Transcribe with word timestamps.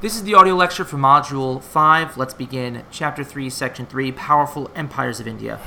This 0.00 0.16
is 0.16 0.22
the 0.22 0.32
audio 0.32 0.54
lecture 0.54 0.86
for 0.86 0.96
Module 0.96 1.62
5. 1.62 2.16
Let's 2.16 2.32
begin. 2.32 2.84
Chapter 2.90 3.22
3, 3.22 3.50
Section 3.50 3.84
3 3.84 4.12
Powerful 4.12 4.70
Empires 4.74 5.20
of 5.20 5.28
India. 5.28 5.60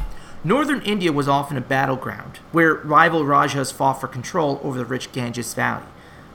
Northern 0.44 0.82
India 0.82 1.12
was 1.12 1.28
often 1.28 1.56
a 1.56 1.62
battleground 1.62 2.38
where 2.52 2.74
rival 2.74 3.28
Rajas 3.28 3.72
fought 3.72 4.02
for 4.02 4.08
control 4.08 4.60
over 4.64 4.80
the 4.80 4.86
rich 4.86 5.12
Ganges 5.12 5.54
Valley. 5.54 5.86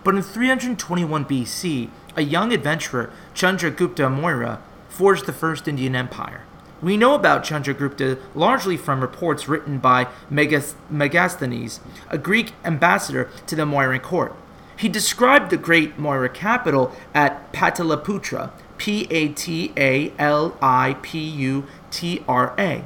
But 0.04 0.14
in 0.14 0.22
321 0.22 1.24
BC, 1.24 1.90
a 2.14 2.22
young 2.22 2.52
adventurer, 2.52 3.10
Chandragupta 3.34 4.08
Maurya, 4.08 4.60
forged 4.88 5.26
the 5.26 5.32
first 5.32 5.66
Indian 5.66 5.96
empire. 5.96 6.44
We 6.80 6.96
know 6.96 7.16
about 7.16 7.42
Chandragupta 7.42 8.20
largely 8.32 8.76
from 8.76 9.00
reports 9.00 9.48
written 9.48 9.78
by 9.78 10.06
Megasthenes, 10.30 11.80
a 12.10 12.18
Greek 12.18 12.52
ambassador 12.64 13.28
to 13.48 13.56
the 13.56 13.64
Mauryan 13.64 14.02
court. 14.02 14.36
He 14.78 14.88
described 14.88 15.50
the 15.50 15.56
great 15.56 15.98
Maurya 15.98 16.28
capital 16.28 16.92
at 17.12 17.52
Pataliputra, 17.52 18.52
P 18.78 19.08
A 19.10 19.28
T 19.28 19.72
A 19.76 20.12
L 20.18 20.56
I 20.62 20.96
P 21.02 21.18
U 21.18 21.66
T 21.90 22.22
R 22.28 22.54
A. 22.56 22.84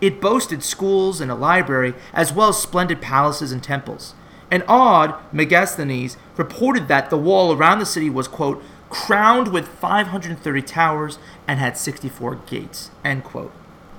It 0.00 0.20
boasted 0.20 0.62
schools 0.62 1.20
and 1.20 1.32
a 1.32 1.34
library, 1.34 1.94
as 2.12 2.32
well 2.32 2.50
as 2.50 2.62
splendid 2.62 3.00
palaces 3.00 3.50
and 3.50 3.62
temples. 3.62 4.14
An 4.52 4.62
odd 4.68 5.14
Megasthenes 5.32 6.16
reported 6.36 6.86
that 6.86 7.10
the 7.10 7.16
wall 7.16 7.52
around 7.52 7.80
the 7.80 7.86
city 7.86 8.08
was, 8.08 8.28
quote, 8.28 8.62
crowned 8.88 9.48
with 9.48 9.66
530 9.66 10.62
towers 10.62 11.18
and 11.48 11.58
had 11.58 11.76
64 11.76 12.36
gates, 12.46 12.90
end 13.04 13.24
quote. 13.24 13.52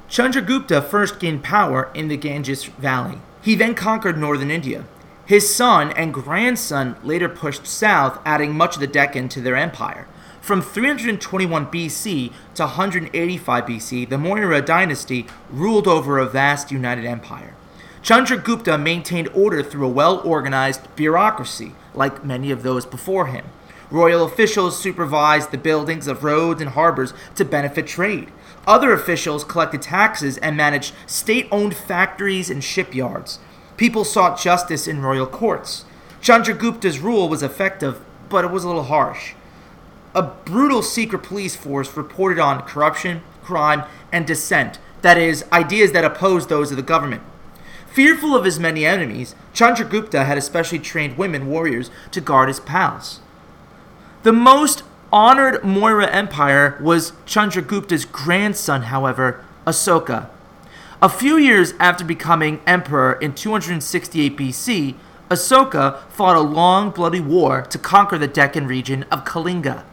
Chandragupta 0.10 0.82
first 0.82 1.20
gained 1.20 1.44
power 1.44 1.92
in 1.94 2.08
the 2.08 2.18
Ganges 2.18 2.66
Valley. 2.66 3.18
He 3.42 3.56
then 3.56 3.76
conquered 3.76 4.18
northern 4.18 4.52
India. 4.52 4.86
His 5.34 5.52
son 5.52 5.90
and 5.94 6.14
grandson 6.14 6.96
later 7.04 7.28
pushed 7.28 7.66
south, 7.66 8.20
adding 8.24 8.56
much 8.56 8.76
of 8.76 8.82
the 8.82 8.86
Deccan 8.86 9.30
to 9.30 9.42
their 9.42 9.56
empire. 9.56 10.06
From 10.42 10.62
321 10.62 11.66
BC 11.72 12.32
to 12.54 12.62
185 12.62 13.64
BC, 13.66 14.08
the 14.08 14.20
Maurya 14.20 14.62
dynasty 14.62 15.26
ruled 15.50 15.88
over 15.88 16.20
a 16.20 16.28
vast 16.28 16.72
united 16.72 17.04
empire. 17.04 17.56
Chandragupta 18.04 18.80
maintained 18.80 19.28
order 19.30 19.64
through 19.64 19.88
a 19.88 19.90
well 19.90 20.20
organized 20.20 20.96
bureaucracy, 20.96 21.72
like 21.96 22.24
many 22.24 22.52
of 22.52 22.62
those 22.62 22.86
before 22.86 23.26
him. 23.26 23.46
Royal 23.90 24.26
officials 24.26 24.80
supervised 24.80 25.50
the 25.50 25.58
buildings 25.58 26.06
of 26.06 26.24
roads 26.24 26.62
and 26.62 26.70
harbors 26.70 27.12
to 27.34 27.44
benefit 27.44 27.88
trade. 27.88 28.32
Other 28.68 28.94
officials 28.94 29.44
collected 29.44 29.82
taxes 29.82 30.38
and 30.38 30.56
managed 30.56 30.94
state 31.08 31.48
owned 31.52 31.76
factories 31.76 32.52
and 32.52 32.64
shipyards. 32.64 33.40
People 33.78 34.06
sought 34.06 34.40
justice 34.40 34.88
in 34.88 35.02
royal 35.02 35.28
courts. 35.28 35.86
Chandragupta's 36.22 37.00
rule 37.00 37.28
was 37.28 37.44
effective, 37.44 38.00
but 38.30 38.46
it 38.46 38.52
was 38.52 38.64
a 38.64 38.68
little 38.68 38.84
harsh. 38.84 39.34
A 40.16 40.22
brutal 40.22 40.82
secret 40.82 41.24
police 41.24 41.56
force 41.56 41.98
reported 41.98 42.40
on 42.40 42.62
corruption, 42.62 43.22
crime, 43.44 43.84
and 44.12 44.28
dissent 44.28 44.80
that 45.04 45.18
is, 45.18 45.46
ideas 45.52 45.92
that 45.92 46.04
opposed 46.04 46.50
those 46.50 46.72
of 46.72 46.78
the 46.78 46.84
government. 46.84 47.22
Fearful 47.88 48.36
of 48.36 48.46
his 48.46 48.60
many 48.60 48.86
enemies, 48.86 49.36
Chandragupta 49.54 50.26
had 50.26 50.38
especially 50.38 50.80
trained 50.80 51.18
women 51.18 51.48
warriors 51.48 51.92
to 52.12 52.22
guard 52.22 52.48
his 52.48 52.60
palace. 52.60 53.20
The 54.24 54.32
most 54.32 54.84
honored 55.12 55.64
Maurya 55.64 56.08
Empire 56.08 56.80
was 56.82 57.12
Chandragupta's 57.28 58.06
grandson, 58.06 58.84
however, 58.84 59.44
Asoka. 59.68 60.30
A 61.04 61.10
few 61.10 61.36
years 61.36 61.74
after 61.82 62.06
becoming 62.06 62.62
emperor 62.66 63.12
in 63.12 63.36
268 63.36 64.38
BC, 64.38 64.96
Asoka 65.30 66.00
fought 66.08 66.38
a 66.38 66.40
long, 66.40 66.92
bloody 66.92 67.20
war 67.20 67.64
to 67.64 67.78
conquer 67.78 68.18
the 68.18 68.26
Deccan 68.26 68.68
region 68.68 69.04
of 69.12 69.26
Kalinga. 69.26 69.84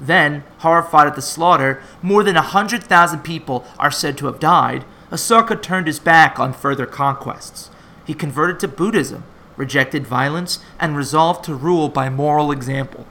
Then, 0.00 0.42
horrified 0.60 1.06
at 1.06 1.16
the 1.16 1.20
slaughter, 1.20 1.82
more 2.00 2.24
than 2.24 2.36
100,000 2.36 3.20
people 3.20 3.66
are 3.78 3.90
said 3.90 4.16
to 4.16 4.24
have 4.24 4.40
died. 4.40 4.86
Asoka 5.10 5.60
turned 5.60 5.86
his 5.86 5.98
back 5.98 6.40
on 6.40 6.54
further 6.54 6.86
conquests. 6.86 7.68
He 8.06 8.14
converted 8.14 8.58
to 8.60 8.68
Buddhism, 8.68 9.24
rejected 9.58 10.06
violence, 10.06 10.60
and 10.80 10.96
resolved 10.96 11.44
to 11.44 11.54
rule 11.54 11.90
by 11.90 12.08
moral 12.08 12.50
example. 12.50 13.04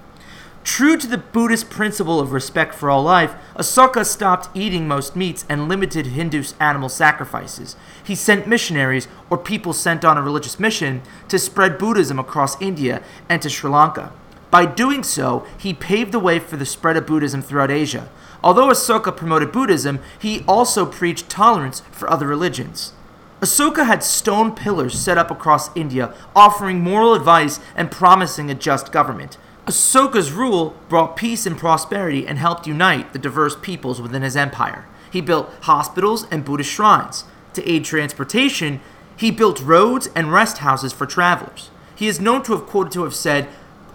True 0.63 0.95
to 0.95 1.07
the 1.07 1.17
Buddhist 1.17 1.69
principle 1.69 2.21
of 2.21 2.31
respect 2.31 2.73
for 2.73 2.89
all 2.89 3.03
life, 3.03 3.35
Asoka 3.55 4.05
stopped 4.05 4.47
eating 4.55 4.87
most 4.87 5.13
meats 5.13 5.45
and 5.49 5.67
limited 5.67 6.07
Hindu 6.07 6.43
animal 6.57 6.87
sacrifices. 6.87 7.75
He 8.01 8.15
sent 8.15 8.47
missionaries, 8.47 9.09
or 9.29 9.37
people 9.37 9.73
sent 9.73 10.05
on 10.05 10.17
a 10.17 10.21
religious 10.21 10.61
mission, 10.61 11.01
to 11.27 11.37
spread 11.37 11.77
Buddhism 11.77 12.17
across 12.17 12.61
India 12.61 13.03
and 13.27 13.41
to 13.41 13.49
Sri 13.49 13.69
Lanka. 13.69 14.13
By 14.51 14.65
doing 14.65 15.03
so, 15.03 15.45
he 15.57 15.73
paved 15.73 16.13
the 16.13 16.19
way 16.19 16.39
for 16.39 16.55
the 16.55 16.65
spread 16.65 16.95
of 16.95 17.07
Buddhism 17.07 17.41
throughout 17.41 17.71
Asia. 17.71 18.09
Although 18.41 18.69
Asoka 18.69 19.15
promoted 19.15 19.51
Buddhism, 19.51 19.99
he 20.17 20.45
also 20.47 20.85
preached 20.85 21.29
tolerance 21.29 21.81
for 21.91 22.09
other 22.09 22.27
religions. 22.27 22.93
Asoka 23.41 23.85
had 23.85 24.01
stone 24.01 24.55
pillars 24.55 24.97
set 24.97 25.17
up 25.17 25.29
across 25.29 25.75
India, 25.75 26.13
offering 26.33 26.79
moral 26.79 27.13
advice 27.13 27.59
and 27.75 27.91
promising 27.91 28.49
a 28.49 28.55
just 28.55 28.93
government. 28.93 29.37
Asoka's 29.65 30.33
rule 30.33 30.75
brought 30.89 31.15
peace 31.15 31.45
and 31.45 31.57
prosperity 31.57 32.27
and 32.27 32.37
helped 32.37 32.67
unite 32.67 33.13
the 33.13 33.19
diverse 33.19 33.55
peoples 33.55 34.01
within 34.01 34.21
his 34.21 34.35
empire. 34.35 34.85
He 35.09 35.21
built 35.21 35.53
hospitals 35.61 36.27
and 36.29 36.43
Buddhist 36.43 36.69
shrines. 36.69 37.23
To 37.53 37.69
aid 37.69 37.85
transportation, 37.85 38.81
he 39.15 39.31
built 39.31 39.61
roads 39.61 40.09
and 40.15 40.33
rest 40.33 40.57
houses 40.57 40.91
for 40.91 41.05
travelers. 41.05 41.69
He 41.95 42.07
is 42.07 42.19
known 42.19 42.43
to 42.43 42.53
have 42.53 42.65
quoted 42.65 42.91
to 42.93 43.03
have 43.03 43.15
said, 43.15 43.47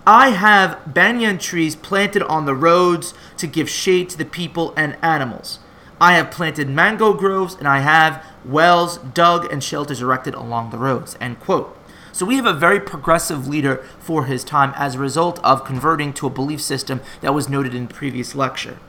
I 0.07 0.31
have 0.31 0.95
banyan 0.95 1.37
trees 1.37 1.77
planted 1.77 2.23
on 2.23 2.47
the 2.47 2.55
roads 2.55 3.13
to 3.37 3.47
give 3.47 3.69
shade 3.69 4.09
to 4.11 4.17
the 4.17 4.25
people 4.25 4.73
and 4.75 4.97
animals. 5.03 5.59
I 6.01 6.15
have 6.15 6.31
planted 6.31 6.71
mango 6.71 7.13
groves 7.13 7.55
and 7.55 7.69
I 7.69 7.81
have 7.81 8.25
wells 8.43 8.99
dug 8.99 9.53
and 9.53 9.63
shelters 9.63 10.01
erected 10.01 10.33
along 10.33 10.71
the 10.71 10.79
roads. 10.79 11.19
End 11.21 11.41
quote. 11.41 11.78
So 12.19 12.27
we 12.27 12.35
have 12.35 12.47
a 12.47 12.53
very 12.53 12.81
progressive 12.81 13.47
leader 13.47 13.77
for 14.01 14.25
his 14.25 14.43
time 14.43 14.73
as 14.75 14.97
a 14.97 14.99
result 14.99 15.39
of 15.45 15.65
converting 15.65 16.13
to 16.15 16.27
a 16.27 16.31
belief 16.31 16.61
system 16.61 17.01
that 17.21 17.33
was 17.33 17.49
noted 17.49 17.77
in 17.77 17.87
the 17.87 17.95
previous 17.95 18.35
lecture. 18.35 18.81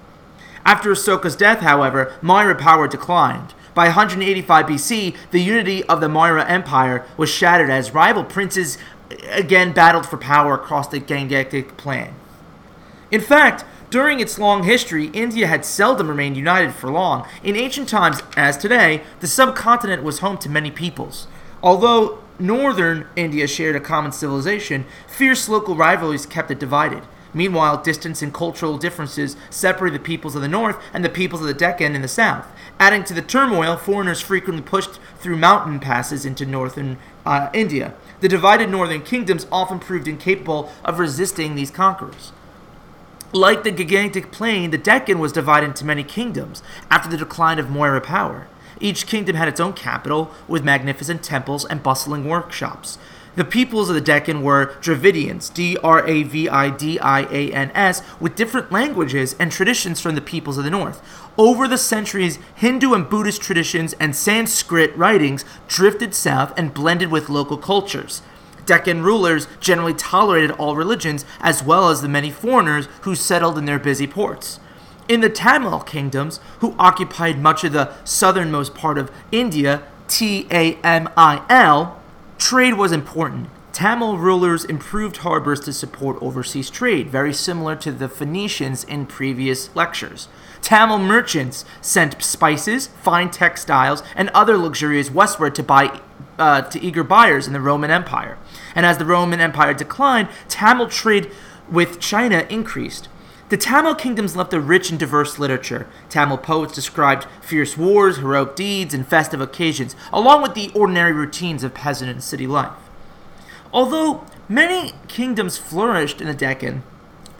After 0.65 0.89
Asoka's 0.89 1.35
death, 1.35 1.59
however, 1.59 2.11
Maurya 2.23 2.55
power 2.55 2.87
declined. 2.87 3.53
By 3.75 3.85
185 3.85 4.65
BC, 4.65 5.15
the 5.29 5.41
unity 5.41 5.83
of 5.83 6.01
the 6.01 6.09
Maurya 6.09 6.43
Empire 6.47 7.05
was 7.17 7.29
shattered 7.29 7.69
as 7.69 7.93
rival 7.93 8.23
princes 8.23 8.79
again 9.29 9.73
battled 9.73 10.07
for 10.07 10.17
power 10.17 10.55
across 10.55 10.87
the 10.87 10.99
Gangetic 10.99 11.77
plain. 11.77 12.15
In 13.11 13.21
fact, 13.21 13.63
during 13.91 14.19
its 14.19 14.39
long 14.39 14.63
history, 14.63 15.05
India 15.13 15.45
had 15.45 15.65
seldom 15.65 16.07
remained 16.07 16.35
united 16.35 16.73
for 16.73 16.89
long. 16.89 17.27
In 17.43 17.55
ancient 17.55 17.89
times, 17.89 18.23
as 18.35 18.57
today, 18.57 19.03
the 19.19 19.27
subcontinent 19.27 20.01
was 20.01 20.17
home 20.17 20.39
to 20.39 20.49
many 20.49 20.71
peoples. 20.71 21.27
Although 21.61 22.23
northern 22.39 23.07
India 23.15 23.47
shared 23.47 23.75
a 23.75 23.79
common 23.79 24.11
civilization, 24.11 24.85
fierce 25.07 25.49
local 25.49 25.75
rivalries 25.75 26.25
kept 26.25 26.51
it 26.51 26.59
divided. 26.59 27.03
Meanwhile, 27.33 27.83
distance 27.83 28.21
and 28.21 28.33
cultural 28.33 28.77
differences 28.77 29.35
separated 29.49 29.99
the 29.99 30.03
peoples 30.03 30.35
of 30.35 30.41
the 30.41 30.47
north 30.47 30.77
and 30.93 31.05
the 31.05 31.09
peoples 31.09 31.41
of 31.41 31.47
the 31.47 31.53
Deccan 31.53 31.95
in 31.95 32.01
the 32.01 32.07
south. 32.07 32.47
Adding 32.79 33.03
to 33.05 33.13
the 33.13 33.21
turmoil, 33.21 33.77
foreigners 33.77 34.21
frequently 34.21 34.63
pushed 34.63 34.99
through 35.19 35.37
mountain 35.37 35.79
passes 35.79 36.25
into 36.25 36.45
northern 36.45 36.97
uh, 37.25 37.49
India. 37.53 37.93
The 38.21 38.27
divided 38.27 38.69
northern 38.69 39.01
kingdoms 39.01 39.45
often 39.51 39.79
proved 39.79 40.07
incapable 40.07 40.71
of 40.83 40.97
resisting 40.97 41.55
these 41.55 41.71
conquerors. 41.71 42.31
Like 43.31 43.63
the 43.63 43.71
Gangetic 43.71 44.31
Plain, 44.31 44.71
the 44.71 44.77
Deccan 44.79 45.19
was 45.19 45.31
divided 45.31 45.67
into 45.67 45.85
many 45.85 46.03
kingdoms 46.03 46.63
after 46.89 47.09
the 47.09 47.17
decline 47.17 47.59
of 47.59 47.69
Maurya 47.69 48.01
power. 48.01 48.47
Each 48.79 49.05
kingdom 49.05 49.35
had 49.35 49.47
its 49.47 49.59
own 49.59 49.73
capital, 49.73 50.31
with 50.47 50.63
magnificent 50.63 51.23
temples 51.23 51.65
and 51.65 51.83
bustling 51.83 52.27
workshops. 52.27 52.97
The 53.35 53.45
peoples 53.45 53.89
of 53.89 53.95
the 53.95 54.01
Deccan 54.01 54.41
were 54.41 54.75
Dravidians, 54.81 55.53
D 55.53 55.77
R 55.83 56.05
A 56.05 56.23
V 56.23 56.49
I 56.49 56.69
D 56.71 56.99
I 56.99 57.21
A 57.21 57.53
N 57.53 57.71
S, 57.73 58.01
with 58.19 58.35
different 58.35 58.71
languages 58.71 59.35
and 59.39 59.51
traditions 59.51 60.01
from 60.01 60.15
the 60.15 60.21
peoples 60.21 60.57
of 60.57 60.63
the 60.63 60.69
north. 60.69 61.01
Over 61.37 61.67
the 61.67 61.77
centuries, 61.77 62.39
Hindu 62.55 62.93
and 62.93 63.09
Buddhist 63.09 63.41
traditions 63.41 63.93
and 63.93 64.15
Sanskrit 64.15 64.95
writings 64.97 65.45
drifted 65.67 66.13
south 66.13 66.57
and 66.57 66.73
blended 66.73 67.11
with 67.11 67.29
local 67.29 67.57
cultures. 67.57 68.21
Deccan 68.65 69.03
rulers 69.03 69.47
generally 69.59 69.93
tolerated 69.93 70.51
all 70.51 70.75
religions 70.75 71.23
as 71.39 71.63
well 71.63 71.89
as 71.89 72.01
the 72.01 72.09
many 72.09 72.31
foreigners 72.31 72.87
who 73.01 73.15
settled 73.15 73.57
in 73.57 73.65
their 73.65 73.79
busy 73.79 74.07
ports. 74.07 74.59
In 75.09 75.21
the 75.21 75.29
Tamil 75.29 75.79
kingdoms, 75.79 76.39
who 76.59 76.75
occupied 76.77 77.39
much 77.39 77.63
of 77.63 77.73
the 77.73 77.91
southernmost 78.05 78.75
part 78.75 78.99
of 78.99 79.11
India, 79.31 79.81
T 80.07 80.45
A 80.51 80.75
M 80.83 81.09
I 81.17 81.43
L, 81.49 81.99
trade 82.37 82.75
was 82.75 82.91
important. 82.91 83.49
Tamil 83.73 84.19
rulers 84.19 84.63
improved 84.65 85.17
harbors 85.17 85.59
to 85.61 85.73
support 85.73 86.21
overseas 86.21 86.69
trade, 86.69 87.09
very 87.09 87.33
similar 87.33 87.75
to 87.77 87.91
the 87.91 88.07
Phoenicians 88.07 88.83
in 88.83 89.07
previous 89.07 89.75
lectures. 89.75 90.27
Tamil 90.61 90.99
merchants 90.99 91.65
sent 91.81 92.21
spices, 92.21 92.85
fine 92.85 93.31
textiles, 93.31 94.03
and 94.15 94.29
other 94.29 94.57
luxuries 94.57 95.09
westward 95.09 95.55
to 95.55 95.63
buy 95.63 95.99
uh, 96.37 96.61
to 96.61 96.79
eager 96.79 97.03
buyers 97.03 97.47
in 97.47 97.53
the 97.53 97.59
Roman 97.61 97.89
Empire. 97.89 98.37
And 98.75 98.85
as 98.85 98.99
the 98.99 99.05
Roman 99.05 99.39
Empire 99.39 99.73
declined, 99.73 100.29
Tamil 100.47 100.87
trade 100.87 101.31
with 101.67 101.99
China 101.99 102.45
increased. 102.47 103.09
The 103.49 103.57
Tamil 103.57 103.95
kingdoms 103.95 104.35
left 104.35 104.53
a 104.53 104.59
rich 104.59 104.91
and 104.91 104.99
diverse 104.99 105.39
literature. 105.39 105.87
Tamil 106.07 106.37
poets 106.37 106.75
described 106.75 107.25
fierce 107.41 107.75
wars, 107.75 108.17
heroic 108.17 108.55
deeds, 108.55 108.93
and 108.93 109.07
festive 109.07 109.41
occasions, 109.41 109.95
along 110.13 110.43
with 110.43 110.53
the 110.53 110.71
ordinary 110.75 111.11
routines 111.11 111.63
of 111.63 111.73
peasant 111.73 112.11
and 112.11 112.23
city 112.23 112.45
life. 112.45 112.71
Although 113.73 114.23
many 114.47 114.93
kingdoms 115.07 115.57
flourished 115.57 116.21
in 116.21 116.27
the 116.27 116.33
Deccan, 116.35 116.83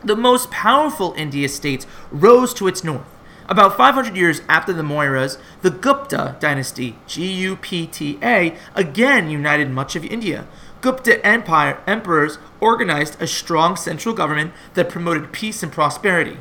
the 0.03 0.15
most 0.15 0.49
powerful 0.49 1.13
India 1.15 1.47
states 1.47 1.85
rose 2.09 2.55
to 2.55 2.67
its 2.67 2.83
north. 2.83 3.05
About 3.47 3.77
500 3.77 4.15
years 4.15 4.41
after 4.49 4.73
the 4.73 4.83
Mauryas, 4.83 5.37
the 5.61 5.71
Gupta 5.71 6.37
dynasty, 6.39 6.95
G 7.05 7.31
U 7.33 7.55
P 7.55 7.85
T 7.85 8.17
A, 8.23 8.55
again 8.75 9.29
united 9.29 9.69
much 9.69 9.95
of 9.95 10.05
India. 10.05 10.47
Gupta 10.81 11.25
Empire 11.25 11.81
emperors 11.85 12.37
organized 12.61 13.21
a 13.21 13.27
strong 13.27 13.75
central 13.75 14.15
government 14.15 14.53
that 14.75 14.89
promoted 14.89 15.33
peace 15.33 15.61
and 15.61 15.71
prosperity. 15.71 16.37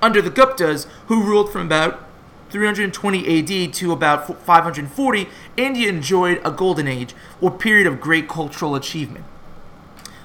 Under 0.00 0.22
the 0.22 0.30
Guptas, 0.30 0.86
who 1.08 1.22
ruled 1.22 1.52
from 1.52 1.66
about 1.66 2.06
320 2.50 3.66
AD 3.66 3.72
to 3.74 3.92
about 3.92 4.44
540, 4.44 5.28
India 5.56 5.88
enjoyed 5.88 6.40
a 6.44 6.50
golden 6.50 6.88
age 6.88 7.14
or 7.40 7.50
period 7.50 7.86
of 7.86 8.00
great 8.00 8.28
cultural 8.28 8.74
achievement. 8.74 9.24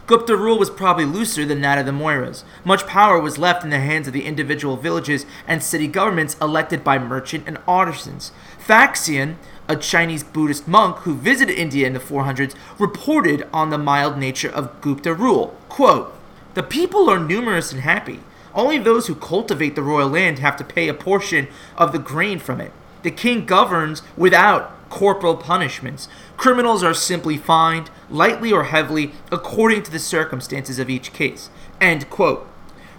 Gupta 0.08 0.38
rule 0.38 0.58
was 0.58 0.70
probably 0.70 1.04
looser 1.04 1.46
than 1.46 1.60
that 1.62 1.78
of 1.78 1.86
the 1.86 1.92
Mauryas. 1.92 2.46
Much 2.64 2.88
power 2.88 3.20
was 3.20 3.38
left 3.38 3.66
in 3.66 3.70
the 3.70 3.80
hands 3.80 4.08
of 4.08 4.14
the 4.14 4.24
individual 4.26 4.78
villages 4.78 5.26
and 5.46 5.62
city 5.62 5.86
governments 5.86 6.38
elected 6.42 6.82
by 6.82 6.98
merchant 6.98 7.44
and 7.46 7.58
artisans. 7.68 8.32
Faxian, 8.58 9.36
a 9.68 9.76
Chinese 9.76 10.24
Buddhist 10.24 10.68
monk 10.68 10.98
who 10.98 11.16
visited 11.16 11.58
India 11.58 11.88
in 11.88 11.94
the 11.94 12.00
400s, 12.00 12.56
reported 12.80 13.48
on 13.54 13.70
the 13.70 13.78
mild 13.78 14.18
nature 14.18 14.50
of 14.50 14.82
Gupta 14.82 15.14
rule. 15.14 15.56
Quote, 15.70 16.14
the 16.54 16.64
people 16.64 17.08
are 17.08 17.20
numerous 17.20 17.72
and 17.72 17.82
happy. 17.82 18.22
Only 18.56 18.80
those 18.80 19.06
who 19.06 19.14
cultivate 19.14 19.76
the 19.76 19.84
royal 19.84 20.10
land 20.10 20.40
have 20.40 20.58
to 20.58 20.64
pay 20.64 20.88
a 20.88 20.94
portion 20.94 21.48
of 21.78 21.92
the 21.92 22.00
grain 22.00 22.40
from 22.40 22.60
it. 22.60 22.72
The 23.04 23.12
king 23.12 23.46
governs 23.46 24.02
without 24.16 24.90
corporal 24.90 25.36
punishments. 25.36 26.08
Criminals 26.36 26.84
are 26.84 26.96
simply 26.96 27.38
fined, 27.38 27.92
lightly 28.10 28.52
or 28.52 28.64
heavily, 28.64 29.12
according 29.32 29.84
to 29.84 29.92
the 29.92 30.00
circumstances 30.00 30.80
of 30.80 30.90
each 30.90 31.14
case. 31.14 31.52
End 31.80 32.10
quote. 32.10 32.48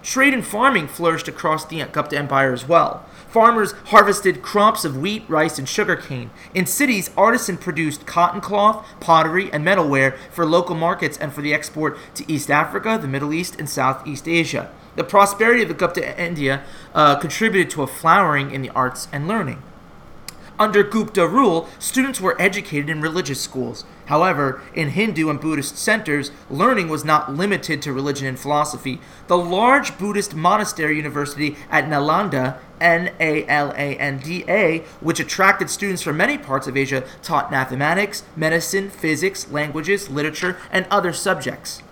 Trade 0.02 0.34
and 0.34 0.46
farming 0.46 0.86
flourished 0.86 1.26
across 1.26 1.64
the 1.64 1.82
Gupta 1.84 2.16
Empire 2.16 2.52
as 2.52 2.68
well. 2.68 3.04
Farmers 3.28 3.72
harvested 3.86 4.40
crops 4.40 4.84
of 4.84 4.96
wheat, 4.96 5.24
rice, 5.28 5.58
and 5.58 5.68
sugarcane. 5.68 6.30
In 6.54 6.64
cities, 6.64 7.10
artisans 7.16 7.60
produced 7.60 8.06
cotton 8.06 8.40
cloth, 8.40 8.86
pottery, 9.00 9.52
and 9.52 9.64
metalware 9.64 10.16
for 10.30 10.46
local 10.46 10.74
markets 10.74 11.18
and 11.18 11.32
for 11.32 11.42
the 11.42 11.52
export 11.52 11.98
to 12.14 12.30
East 12.30 12.50
Africa, 12.50 12.98
the 13.00 13.06
Middle 13.06 13.34
East, 13.34 13.56
and 13.58 13.68
Southeast 13.68 14.26
Asia. 14.26 14.70
The 14.96 15.04
prosperity 15.04 15.62
of 15.62 15.68
the 15.68 15.74
Gupta 15.74 16.20
India 16.20 16.62
uh, 16.94 17.16
contributed 17.16 17.70
to 17.72 17.82
a 17.82 17.86
flowering 17.86 18.50
in 18.50 18.62
the 18.62 18.70
arts 18.70 19.08
and 19.12 19.28
learning. 19.28 19.62
Under 20.60 20.82
Gupta 20.82 21.24
rule, 21.28 21.68
students 21.78 22.20
were 22.20 22.40
educated 22.42 22.90
in 22.90 23.00
religious 23.00 23.40
schools. 23.40 23.84
However, 24.06 24.60
in 24.74 24.90
Hindu 24.90 25.30
and 25.30 25.40
Buddhist 25.40 25.78
centers, 25.78 26.32
learning 26.50 26.88
was 26.88 27.04
not 27.04 27.32
limited 27.32 27.80
to 27.82 27.92
religion 27.92 28.26
and 28.26 28.36
philosophy. 28.36 29.00
The 29.28 29.38
large 29.38 29.96
Buddhist 29.98 30.34
monastery 30.34 30.96
university 30.96 31.56
at 31.70 31.84
Nalanda, 31.84 32.58
N 32.80 33.12
A 33.20 33.46
L 33.46 33.70
A 33.70 33.96
N 33.98 34.18
D 34.18 34.44
A, 34.48 34.80
which 35.00 35.20
attracted 35.20 35.70
students 35.70 36.02
from 36.02 36.16
many 36.16 36.36
parts 36.36 36.66
of 36.66 36.76
Asia, 36.76 37.04
taught 37.22 37.52
mathematics, 37.52 38.24
medicine, 38.34 38.90
physics, 38.90 39.48
languages, 39.52 40.10
literature, 40.10 40.56
and 40.72 40.86
other 40.90 41.12
subjects. 41.12 41.84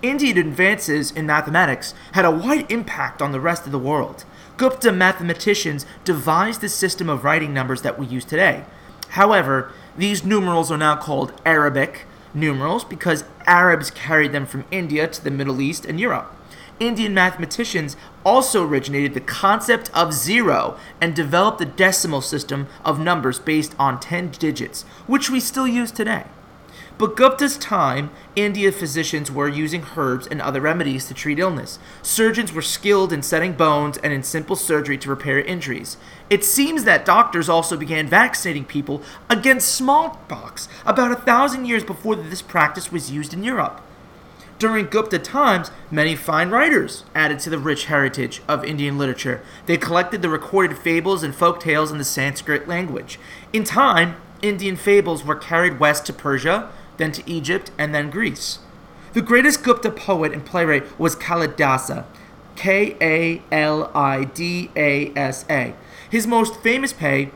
Indian 0.00 0.38
advances 0.38 1.10
in 1.10 1.26
mathematics 1.26 1.92
had 2.12 2.24
a 2.24 2.30
wide 2.30 2.70
impact 2.70 3.20
on 3.20 3.32
the 3.32 3.40
rest 3.40 3.66
of 3.66 3.72
the 3.72 3.78
world. 3.78 4.24
Gupta 4.56 4.90
mathematicians 4.90 5.84
devised 6.04 6.62
the 6.62 6.68
system 6.68 7.10
of 7.10 7.24
writing 7.24 7.52
numbers 7.52 7.82
that 7.82 7.98
we 7.98 8.06
use 8.06 8.24
today. 8.24 8.64
However, 9.10 9.70
these 9.96 10.24
numerals 10.24 10.70
are 10.70 10.78
now 10.78 10.96
called 10.96 11.38
Arabic 11.44 12.06
numerals 12.32 12.84
because 12.84 13.24
Arabs 13.46 13.90
carried 13.90 14.32
them 14.32 14.46
from 14.46 14.64
India 14.70 15.08
to 15.08 15.22
the 15.22 15.30
Middle 15.30 15.60
East 15.60 15.84
and 15.84 16.00
Europe. 16.00 16.32
Indian 16.78 17.14
mathematicians 17.14 17.96
also 18.24 18.66
originated 18.66 19.14
the 19.14 19.20
concept 19.20 19.90
of 19.94 20.12
zero 20.12 20.78
and 21.00 21.14
developed 21.14 21.58
the 21.58 21.64
decimal 21.64 22.20
system 22.20 22.66
of 22.84 22.98
numbers 22.98 23.38
based 23.38 23.74
on 23.78 24.00
10 24.00 24.30
digits, 24.32 24.82
which 25.06 25.30
we 25.30 25.40
still 25.40 25.66
use 25.66 25.90
today. 25.90 26.24
But 26.98 27.14
Gupta's 27.14 27.58
time, 27.58 28.10
India 28.36 28.72
physicians 28.72 29.30
were 29.30 29.48
using 29.48 29.84
herbs 29.96 30.26
and 30.26 30.40
other 30.40 30.62
remedies 30.62 31.06
to 31.06 31.14
treat 31.14 31.38
illness. 31.38 31.78
Surgeons 32.00 32.54
were 32.54 32.62
skilled 32.62 33.12
in 33.12 33.22
setting 33.22 33.52
bones 33.52 33.98
and 33.98 34.14
in 34.14 34.22
simple 34.22 34.56
surgery 34.56 34.96
to 34.98 35.10
repair 35.10 35.38
injuries. 35.38 35.98
It 36.30 36.42
seems 36.42 36.84
that 36.84 37.04
doctors 37.04 37.50
also 37.50 37.76
began 37.76 38.06
vaccinating 38.06 38.64
people 38.64 39.02
against 39.28 39.74
smallpox 39.74 40.70
about 40.86 41.12
a 41.12 41.16
thousand 41.16 41.66
years 41.66 41.84
before 41.84 42.16
this 42.16 42.40
practice 42.40 42.90
was 42.90 43.10
used 43.10 43.34
in 43.34 43.44
Europe. 43.44 43.82
During 44.58 44.86
Gupta 44.86 45.18
times, 45.18 45.70
many 45.90 46.16
fine 46.16 46.48
writers 46.48 47.04
added 47.14 47.40
to 47.40 47.50
the 47.50 47.58
rich 47.58 47.86
heritage 47.86 48.40
of 48.48 48.64
Indian 48.64 48.96
literature. 48.96 49.42
They 49.66 49.76
collected 49.76 50.22
the 50.22 50.30
recorded 50.30 50.78
fables 50.78 51.22
and 51.22 51.34
folk 51.34 51.60
tales 51.60 51.92
in 51.92 51.98
the 51.98 52.04
Sanskrit 52.04 52.66
language. 52.66 53.18
In 53.52 53.64
time, 53.64 54.16
Indian 54.40 54.76
fables 54.76 55.24
were 55.24 55.34
carried 55.34 55.78
west 55.78 56.06
to 56.06 56.14
Persia, 56.14 56.70
then 56.96 57.12
to 57.12 57.30
Egypt, 57.30 57.70
and 57.78 57.94
then 57.94 58.10
Greece. 58.10 58.58
The 59.12 59.22
greatest 59.22 59.62
Gupta 59.62 59.90
poet 59.90 60.32
and 60.32 60.44
playwright 60.44 60.98
was 60.98 61.16
Kalidasa, 61.16 62.04
K 62.54 62.96
A 63.00 63.42
L 63.50 63.90
I 63.94 64.24
D 64.24 64.70
A 64.76 65.12
S 65.16 65.44
A. 65.48 65.74
His 66.10 66.26
most 66.26 66.60
famous 66.60 66.92
play, 66.92 67.30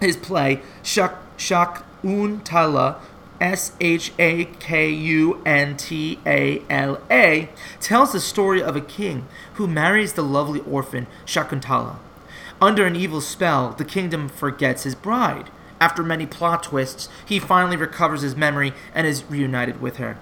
his 0.00 0.16
play 0.16 0.60
Shak 0.82 1.16
Shakuntala, 1.36 2.96
S 3.40 3.72
H 3.80 4.12
A 4.18 4.44
K 4.44 4.90
U 4.90 5.42
N 5.44 5.76
T 5.76 6.18
A 6.26 6.62
L 6.68 7.00
A, 7.10 7.48
tells 7.80 8.12
the 8.12 8.20
story 8.20 8.62
of 8.62 8.76
a 8.76 8.80
king 8.80 9.26
who 9.54 9.66
marries 9.66 10.12
the 10.12 10.22
lovely 10.22 10.60
orphan 10.60 11.06
Shakuntala. 11.26 11.96
Under 12.60 12.86
an 12.86 12.96
evil 12.96 13.20
spell, 13.20 13.70
the 13.70 13.84
kingdom 13.84 14.28
forgets 14.28 14.82
his 14.82 14.96
bride. 14.96 15.50
After 15.80 16.02
many 16.02 16.26
plot 16.26 16.64
twists, 16.64 17.08
he 17.24 17.38
finally 17.38 17.76
recovers 17.76 18.22
his 18.22 18.36
memory 18.36 18.72
and 18.94 19.06
is 19.06 19.24
reunited 19.24 19.80
with 19.80 19.96
her. 19.96 20.18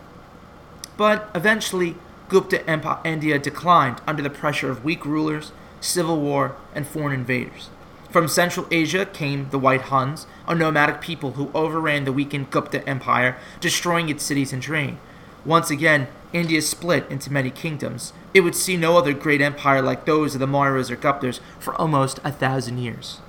But 0.97 1.31
eventually, 1.35 1.97
Gupta 2.29 2.69
Empire 2.69 2.99
India 3.05 3.39
declined 3.39 4.01
under 4.07 4.23
the 4.23 4.31
pressure 4.31 4.71
of 4.71 4.85
weak 4.85 5.05
rulers, 5.05 5.53
civil 5.81 6.21
war, 6.21 6.57
and 6.75 6.87
foreign 6.87 7.13
invaders. 7.13 7.71
From 8.11 8.29
Central 8.29 8.67
Asia 8.71 9.05
came 9.07 9.51
the 9.51 9.59
White 9.59 9.83
Huns, 9.83 10.27
a 10.49 10.55
nomadic 10.55 11.01
people 11.01 11.33
who 11.33 11.51
overran 11.55 12.05
the 12.05 12.13
weakened 12.13 12.51
Gupta 12.51 12.87
Empire, 12.89 13.37
destroying 13.61 14.09
its 14.09 14.25
cities 14.25 14.53
and 14.53 14.63
terrain. 14.63 14.99
Once 15.45 15.71
again, 15.71 16.09
India 16.33 16.61
split 16.63 17.09
into 17.11 17.33
many 17.33 17.51
kingdoms. 17.51 18.13
It 18.35 18.41
would 18.41 18.55
see 18.55 18.77
no 18.77 18.97
other 18.97 19.13
great 19.13 19.41
empire 19.41 19.83
like 19.83 20.05
those 20.05 20.35
of 20.35 20.41
the 20.41 20.47
Mauryas 20.47 20.91
or 20.91 20.97
Guptas 20.97 21.41
for 21.59 21.75
almost 21.75 22.19
a 22.25 22.33
thousand 22.33 22.79
years. 22.79 23.21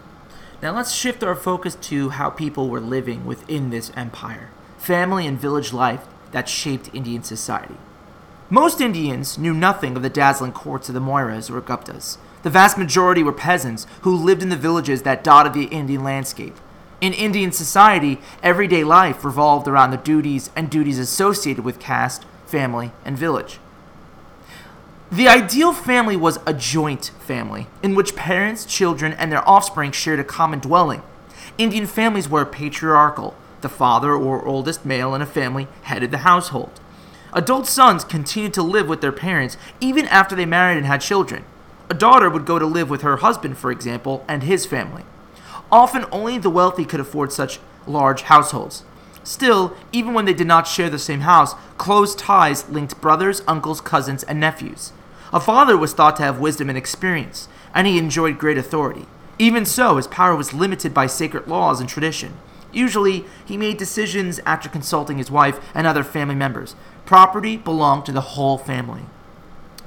Now 0.59 0.75
let's 0.75 0.91
shift 0.91 1.23
our 1.23 1.35
focus 1.35 1.75
to 1.81 2.09
how 2.09 2.31
people 2.31 2.67
were 2.69 2.79
living 2.79 3.25
within 3.25 3.69
this 3.69 3.91
empire 3.95 4.49
family 4.79 5.27
and 5.27 5.39
village 5.39 5.73
life 5.73 6.07
that 6.31 6.47
shaped 6.47 6.89
Indian 6.93 7.21
society. 7.21 7.75
Most 8.49 8.79
Indians 8.79 9.37
knew 9.37 9.53
nothing 9.53 9.95
of 9.95 10.01
the 10.01 10.09
dazzling 10.09 10.53
courts 10.53 10.87
of 10.87 10.95
the 10.95 11.01
Mauryas 11.01 11.51
or 11.51 11.61
Guptas. 11.61 12.17
The 12.43 12.49
vast 12.49 12.77
majority 12.77 13.21
were 13.21 13.33
peasants 13.33 13.85
who 14.01 14.15
lived 14.15 14.41
in 14.41 14.49
the 14.49 14.55
villages 14.55 15.01
that 15.01 15.23
dotted 15.23 15.53
the 15.53 15.65
Indian 15.65 16.03
landscape. 16.03 16.55
In 17.01 17.13
Indian 17.13 17.51
society, 17.51 18.19
everyday 18.41 18.83
life 18.83 19.25
revolved 19.25 19.67
around 19.67 19.91
the 19.91 19.97
duties 19.97 20.49
and 20.55 20.69
duties 20.69 20.99
associated 20.99 21.65
with 21.65 21.79
caste, 21.79 22.25
family, 22.45 22.91
and 23.03 23.17
village. 23.17 23.59
The 25.09 25.29
ideal 25.29 25.71
family 25.71 26.17
was 26.17 26.37
a 26.45 26.53
joint 26.53 27.11
family, 27.19 27.67
in 27.81 27.95
which 27.95 28.17
parents, 28.17 28.65
children, 28.65 29.13
and 29.13 29.31
their 29.31 29.47
offspring 29.47 29.93
shared 29.93 30.19
a 30.19 30.23
common 30.25 30.59
dwelling. 30.59 31.01
Indian 31.57 31.87
families 31.87 32.27
were 32.27 32.45
patriarchal. 32.45 33.33
The 33.61 33.69
father 33.69 34.13
or 34.13 34.45
oldest 34.45 34.85
male 34.85 35.15
in 35.15 35.21
a 35.21 35.25
family 35.25 35.69
headed 35.83 36.11
the 36.11 36.19
household. 36.19 36.81
Adult 37.31 37.67
sons 37.67 38.03
continued 38.03 38.53
to 38.55 38.61
live 38.61 38.89
with 38.89 38.99
their 38.99 39.13
parents 39.13 39.55
even 39.79 40.05
after 40.07 40.35
they 40.35 40.45
married 40.45 40.75
and 40.75 40.85
had 40.85 40.99
children. 40.99 41.45
A 41.89 41.93
daughter 41.93 42.29
would 42.29 42.45
go 42.45 42.59
to 42.59 42.65
live 42.65 42.89
with 42.89 43.01
her 43.01 43.17
husband, 43.17 43.57
for 43.57 43.71
example, 43.71 44.25
and 44.27 44.43
his 44.43 44.65
family. 44.65 45.03
Often 45.71 46.05
only 46.11 46.37
the 46.37 46.49
wealthy 46.49 46.83
could 46.83 46.99
afford 46.99 47.31
such 47.31 47.59
large 47.85 48.23
households. 48.23 48.83
Still, 49.23 49.75
even 49.93 50.13
when 50.13 50.25
they 50.25 50.33
did 50.33 50.47
not 50.47 50.67
share 50.67 50.89
the 50.89 50.99
same 50.99 51.21
house, 51.21 51.53
close 51.77 52.13
ties 52.13 52.67
linked 52.69 52.99
brothers, 52.99 53.41
uncles, 53.47 53.79
cousins, 53.79 54.23
and 54.23 54.39
nephews. 54.39 54.91
A 55.33 55.39
father 55.39 55.77
was 55.77 55.93
thought 55.93 56.15
to 56.17 56.23
have 56.23 56.39
wisdom 56.39 56.69
and 56.69 56.77
experience, 56.77 57.49
and 57.73 57.85
he 57.85 57.97
enjoyed 57.97 58.39
great 58.39 58.57
authority. 58.57 59.05
Even 59.39 59.65
so, 59.65 59.97
his 59.97 60.07
power 60.07 60.35
was 60.35 60.53
limited 60.53 60.93
by 60.93 61.07
sacred 61.07 61.47
laws 61.47 61.79
and 61.79 61.89
tradition. 61.89 62.37
Usually, 62.71 63.25
he 63.45 63.57
made 63.57 63.77
decisions 63.77 64.39
after 64.45 64.69
consulting 64.69 65.17
his 65.17 65.31
wife 65.31 65.59
and 65.73 65.85
other 65.85 66.03
family 66.03 66.35
members. 66.35 66.75
Property 67.05 67.57
belonged 67.57 68.05
to 68.05 68.11
the 68.11 68.21
whole 68.21 68.57
family. 68.57 69.03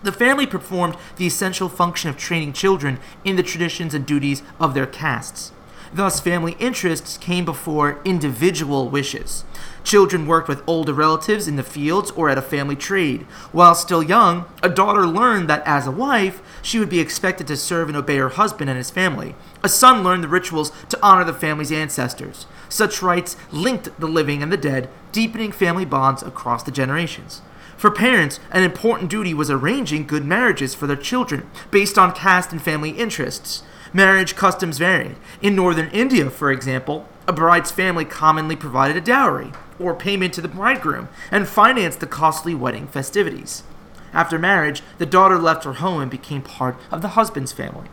The 0.02 0.12
family 0.12 0.47
performed 0.47 0.97
the 1.16 1.26
essential 1.26 1.68
function 1.68 2.09
of 2.09 2.16
training 2.16 2.54
children 2.54 2.99
in 3.25 3.37
the 3.37 3.42
traditions 3.42 3.92
and 3.92 4.06
duties 4.06 4.42
of 4.59 4.75
their 4.75 4.87
castes. 4.87 5.52
Thus, 5.92 6.20
family 6.20 6.56
interests 6.59 7.18
came 7.18 7.44
before 7.44 8.00
individual 8.04 8.88
wishes. 8.88 9.44
Children 9.82 10.26
worked 10.26 10.49
with 10.49 10.62
older 10.66 10.92
relatives 10.92 11.49
in 11.49 11.56
the 11.56 11.62
fields 11.62 12.10
or 12.12 12.28
at 12.28 12.38
a 12.38 12.42
family 12.42 12.76
trade. 12.76 13.22
While 13.52 13.75
still 13.75 14.02
young, 14.02 14.44
a 14.62 14.68
daughter 14.68 15.06
learned 15.06 15.49
that 15.49 15.66
as 15.66 15.87
a 15.87 15.90
wife, 15.90 16.42
she 16.62 16.78
would 16.78 16.90
be 16.90 17.00
expected 17.00 17.46
to 17.46 17.56
serve 17.56 17.88
and 17.88 17.96
obey 17.96 18.18
her 18.18 18.28
husband 18.28 18.68
and 18.68 18.76
his 18.76 18.90
family. 18.90 19.34
A 19.64 19.68
son 19.68 20.04
learned 20.04 20.22
the 20.22 20.28
rituals 20.28 20.70
to 20.90 20.99
honor 21.02 21.25
the 21.25 21.32
family's 21.32 21.72
ancestors. 21.72 22.46
Such 22.68 23.02
rites 23.02 23.37
linked 23.50 23.99
the 23.99 24.06
living 24.06 24.42
and 24.42 24.52
the 24.52 24.56
dead, 24.56 24.88
deepening 25.12 25.52
family 25.52 25.84
bonds 25.84 26.22
across 26.22 26.62
the 26.62 26.70
generations. 26.70 27.42
For 27.76 27.90
parents, 27.90 28.38
an 28.50 28.62
important 28.62 29.10
duty 29.10 29.32
was 29.32 29.50
arranging 29.50 30.06
good 30.06 30.25
marriages 30.25 30.75
for 30.75 30.87
their 30.87 30.96
children 30.96 31.49
based 31.70 31.96
on 31.96 32.12
caste 32.12 32.52
and 32.52 32.60
family 32.60 32.90
interests. 32.90 33.62
Marriage 33.92 34.37
customs 34.37 34.78
varied. 34.78 35.16
In 35.42 35.56
northern 35.56 35.90
India, 35.90 36.30
for 36.30 36.52
example, 36.52 37.09
a 37.26 37.32
bride's 37.32 37.73
family 37.73 38.04
commonly 38.04 38.54
provided 38.54 38.97
a 38.97 39.00
dowry, 39.00 39.52
or 39.80 39.94
payment 39.94 40.32
to 40.35 40.40
the 40.40 40.47
bridegroom, 40.47 41.09
and 41.32 41.49
financed 41.49 41.99
the 41.99 42.06
costly 42.06 42.54
wedding 42.54 42.87
festivities. 42.87 43.64
After 44.12 44.38
marriage, 44.38 44.82
the 44.99 45.06
daughter 45.06 45.38
left 45.38 45.64
her 45.64 45.75
home 45.75 46.02
and 46.02 46.11
became 46.11 46.42
part 46.42 46.76
of 46.92 47.02
the 47.02 47.09
husband's 47.09 47.52
family. 47.52 47.88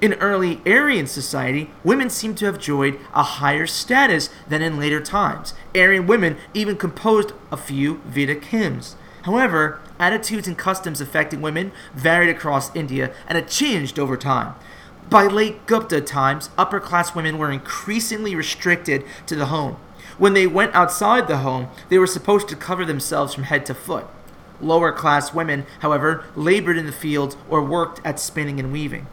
In 0.00 0.14
early 0.14 0.62
Aryan 0.64 1.06
society, 1.06 1.70
women 1.84 2.08
seem 2.08 2.34
to 2.36 2.46
have 2.46 2.54
enjoyed 2.54 2.98
a 3.12 3.22
higher 3.22 3.66
status 3.66 4.30
than 4.48 4.62
in 4.62 4.78
later 4.78 5.02
times. 5.02 5.52
Aryan 5.74 6.06
women 6.06 6.38
even 6.54 6.76
composed 6.76 7.32
a 7.52 7.58
few 7.58 8.00
Vedic 8.06 8.46
hymns. 8.46 8.96
However, 9.24 9.80
attitudes 9.98 10.48
and 10.48 10.56
customs 10.56 11.02
affecting 11.02 11.42
women 11.42 11.72
varied 11.92 12.30
across 12.30 12.74
India 12.74 13.12
and 13.28 13.36
had 13.36 13.48
changed 13.48 13.98
over 13.98 14.16
time. 14.16 14.54
By 15.10 15.26
late 15.26 15.66
Gupta 15.66 16.00
times, 16.00 16.50
upper 16.56 16.78
class 16.78 17.16
women 17.16 17.36
were 17.36 17.50
increasingly 17.50 18.36
restricted 18.36 19.04
to 19.26 19.34
the 19.34 19.46
home. 19.46 19.76
When 20.18 20.34
they 20.34 20.46
went 20.46 20.72
outside 20.72 21.26
the 21.26 21.38
home, 21.38 21.66
they 21.88 21.98
were 21.98 22.06
supposed 22.06 22.46
to 22.48 22.54
cover 22.56 22.84
themselves 22.84 23.34
from 23.34 23.42
head 23.42 23.66
to 23.66 23.74
foot. 23.74 24.06
Lower 24.60 24.92
class 24.92 25.34
women, 25.34 25.66
however, 25.80 26.24
labored 26.36 26.78
in 26.78 26.86
the 26.86 26.92
fields 26.92 27.36
or 27.48 27.60
worked 27.60 28.00
at 28.04 28.20
spinning 28.20 28.60
and 28.60 28.70
weaving. 28.70 29.08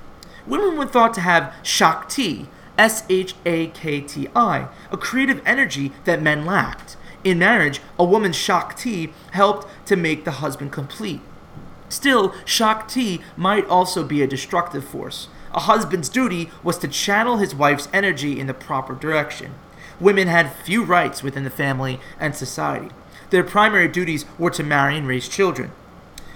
Women 0.45 0.77
were 0.77 0.85
thought 0.85 1.15
to 1.15 1.21
have 1.21 1.51
Shakti, 1.63 2.47
S 2.77 3.03
H 3.09 3.33
A 3.47 3.67
K 3.67 3.99
T 4.01 4.27
I, 4.35 4.67
a 4.91 4.97
creative 4.97 5.41
energy 5.47 5.93
that 6.05 6.21
men 6.21 6.45
lacked. 6.45 6.95
In 7.23 7.39
marriage, 7.39 7.81
a 7.97 8.05
woman's 8.05 8.35
Shakti 8.35 9.13
helped 9.31 9.67
to 9.87 9.95
make 9.95 10.25
the 10.25 10.31
husband 10.31 10.71
complete. 10.71 11.21
Still, 11.89 12.35
Shakti 12.45 13.21
might 13.35 13.65
also 13.65 14.03
be 14.03 14.21
a 14.21 14.27
destructive 14.27 14.85
force. 14.85 15.29
A 15.57 15.61
husband's 15.61 16.07
duty 16.07 16.51
was 16.61 16.77
to 16.77 16.87
channel 16.87 17.37
his 17.37 17.55
wife's 17.55 17.87
energy 17.91 18.39
in 18.39 18.45
the 18.45 18.53
proper 18.53 18.93
direction. 18.93 19.55
Women 19.99 20.27
had 20.27 20.53
few 20.53 20.83
rights 20.83 21.23
within 21.23 21.45
the 21.45 21.49
family 21.49 21.99
and 22.19 22.35
society. 22.35 22.89
Their 23.31 23.43
primary 23.43 23.87
duties 23.87 24.25
were 24.37 24.51
to 24.51 24.63
marry 24.63 24.95
and 24.95 25.07
raise 25.07 25.27
children. 25.27 25.71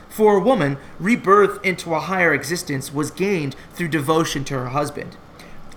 For 0.09 0.37
a 0.37 0.43
woman, 0.43 0.77
rebirth 0.99 1.63
into 1.63 1.93
a 1.93 1.99
higher 1.99 2.33
existence 2.33 2.91
was 2.91 3.11
gained 3.11 3.55
through 3.73 3.89
devotion 3.89 4.43
to 4.45 4.55
her 4.55 4.69
husband. 4.69 5.17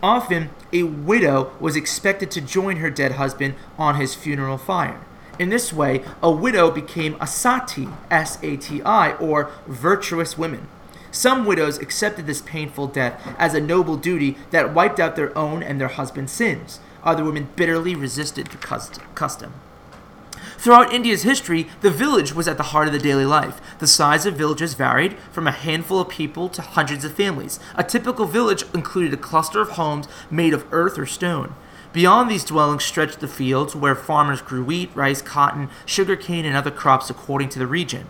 Often, 0.02 0.48
a 0.72 0.84
widow 0.84 1.52
was 1.60 1.76
expected 1.76 2.30
to 2.30 2.40
join 2.40 2.76
her 2.76 2.88
dead 2.88 3.12
husband 3.12 3.56
on 3.76 3.96
his 3.96 4.14
funeral 4.14 4.56
fire. 4.56 5.02
In 5.38 5.50
this 5.50 5.70
way, 5.70 6.02
a 6.22 6.30
widow 6.30 6.70
became 6.70 7.18
a 7.20 7.26
sati, 7.26 7.90
S 8.10 8.38
A 8.42 8.56
T 8.56 8.80
I, 8.84 9.12
or 9.16 9.50
virtuous 9.66 10.38
woman. 10.38 10.66
Some 11.14 11.46
widows 11.46 11.78
accepted 11.78 12.26
this 12.26 12.42
painful 12.42 12.88
death 12.88 13.22
as 13.38 13.54
a 13.54 13.60
noble 13.60 13.96
duty 13.96 14.36
that 14.50 14.74
wiped 14.74 14.98
out 14.98 15.14
their 15.14 15.36
own 15.38 15.62
and 15.62 15.80
their 15.80 15.86
husband's 15.86 16.32
sins. 16.32 16.80
Other 17.04 17.22
women 17.22 17.50
bitterly 17.54 17.94
resisted 17.94 18.48
the 18.48 18.56
custom. 18.56 19.52
Throughout 20.58 20.92
India's 20.92 21.22
history, 21.22 21.68
the 21.82 21.90
village 21.90 22.34
was 22.34 22.48
at 22.48 22.56
the 22.56 22.64
heart 22.64 22.88
of 22.88 22.92
the 22.92 22.98
daily 22.98 23.24
life. 23.24 23.60
The 23.78 23.86
size 23.86 24.26
of 24.26 24.34
villages 24.34 24.74
varied 24.74 25.16
from 25.30 25.46
a 25.46 25.52
handful 25.52 26.00
of 26.00 26.08
people 26.08 26.48
to 26.48 26.62
hundreds 26.62 27.04
of 27.04 27.14
families. 27.14 27.60
A 27.76 27.84
typical 27.84 28.26
village 28.26 28.64
included 28.74 29.14
a 29.14 29.16
cluster 29.16 29.60
of 29.60 29.70
homes 29.70 30.08
made 30.32 30.52
of 30.52 30.66
earth 30.72 30.98
or 30.98 31.06
stone. 31.06 31.54
Beyond 31.92 32.28
these 32.28 32.42
dwellings 32.42 32.82
stretched 32.82 33.20
the 33.20 33.28
fields 33.28 33.76
where 33.76 33.94
farmers 33.94 34.42
grew 34.42 34.64
wheat, 34.64 34.90
rice, 34.96 35.22
cotton, 35.22 35.68
sugarcane, 35.86 36.44
and 36.44 36.56
other 36.56 36.72
crops 36.72 37.08
according 37.08 37.50
to 37.50 37.60
the 37.60 37.68
region. 37.68 38.08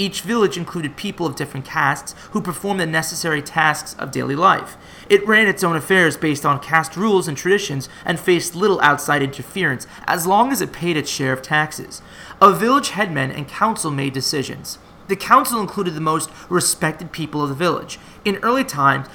Each 0.00 0.22
village 0.22 0.56
included 0.56 0.96
people 0.96 1.26
of 1.26 1.36
different 1.36 1.66
castes 1.66 2.14
who 2.30 2.40
performed 2.40 2.80
the 2.80 2.86
necessary 2.86 3.42
tasks 3.42 3.94
of 3.98 4.10
daily 4.10 4.34
life. 4.34 4.78
It 5.10 5.26
ran 5.28 5.46
its 5.46 5.62
own 5.62 5.76
affairs 5.76 6.16
based 6.16 6.46
on 6.46 6.60
caste 6.60 6.96
rules 6.96 7.28
and 7.28 7.36
traditions 7.36 7.86
and 8.06 8.18
faced 8.18 8.56
little 8.56 8.80
outside 8.80 9.22
interference 9.22 9.86
as 10.06 10.26
long 10.26 10.52
as 10.52 10.62
it 10.62 10.72
paid 10.72 10.96
its 10.96 11.10
share 11.10 11.34
of 11.34 11.42
taxes. 11.42 12.00
A 12.40 12.50
village 12.50 12.88
headman 12.88 13.30
and 13.30 13.46
council 13.46 13.90
made 13.90 14.14
decisions. 14.14 14.78
The 15.08 15.16
council 15.16 15.60
included 15.60 15.94
the 15.94 16.00
most 16.00 16.30
respected 16.48 17.12
people 17.12 17.42
of 17.42 17.50
the 17.50 17.54
village. 17.54 17.98
In 18.24 18.36
early 18.36 18.64
times, 18.64 19.06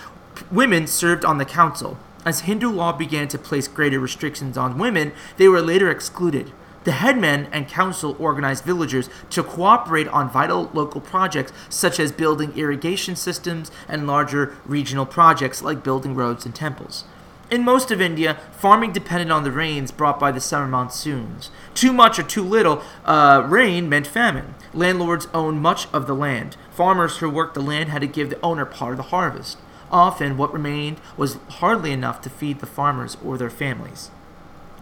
women 0.51 0.85
served 0.85 1.25
on 1.25 1.39
the 1.39 1.45
council. 1.45 1.97
As 2.25 2.41
Hindu 2.41 2.69
law 2.69 2.91
began 2.91 3.27
to 3.29 3.39
place 3.39 3.67
greater 3.67 3.99
restrictions 3.99 4.55
on 4.55 4.77
women, 4.77 5.13
they 5.37 5.47
were 5.47 5.63
later 5.63 5.89
excluded. 5.89 6.51
The 6.85 6.91
headmen 6.91 7.47
and 7.51 7.67
council 7.67 8.15
organized 8.19 8.63
villagers 8.63 9.09
to 9.31 9.41
cooperate 9.41 10.07
on 10.09 10.29
vital 10.29 10.69
local 10.71 11.01
projects 11.01 11.51
such 11.67 11.99
as 11.99 12.11
building 12.11 12.55
irrigation 12.55 13.15
systems 13.15 13.71
and 13.87 14.05
larger 14.05 14.55
regional 14.65 15.07
projects 15.07 15.63
like 15.63 15.83
building 15.83 16.13
roads 16.13 16.45
and 16.45 16.53
temples. 16.53 17.03
In 17.49 17.63
most 17.63 17.89
of 17.89 18.01
India, 18.01 18.37
farming 18.51 18.91
depended 18.91 19.31
on 19.31 19.43
the 19.43 19.51
rains 19.51 19.91
brought 19.91 20.19
by 20.19 20.31
the 20.31 20.39
summer 20.39 20.67
monsoons. 20.67 21.49
Too 21.73 21.91
much 21.91 22.19
or 22.19 22.23
too 22.23 22.43
little 22.43 22.83
uh, 23.03 23.43
rain 23.47 23.89
meant 23.89 24.05
famine. 24.05 24.53
Landlords 24.71 25.27
owned 25.33 25.61
much 25.61 25.87
of 25.91 26.05
the 26.05 26.15
land. 26.15 26.55
Farmers 26.69 27.17
who 27.17 27.29
worked 27.31 27.55
the 27.55 27.61
land 27.61 27.89
had 27.89 28.01
to 28.01 28.07
give 28.07 28.29
the 28.29 28.41
owner 28.41 28.65
part 28.65 28.91
of 28.91 28.97
the 28.97 29.03
harvest. 29.03 29.57
Often, 29.91 30.37
what 30.37 30.53
remained 30.53 30.99
was 31.17 31.37
hardly 31.49 31.91
enough 31.91 32.21
to 32.21 32.29
feed 32.29 32.59
the 32.59 32.65
farmers 32.67 33.17
or 33.23 33.39
their 33.39 33.49
families. 33.49 34.11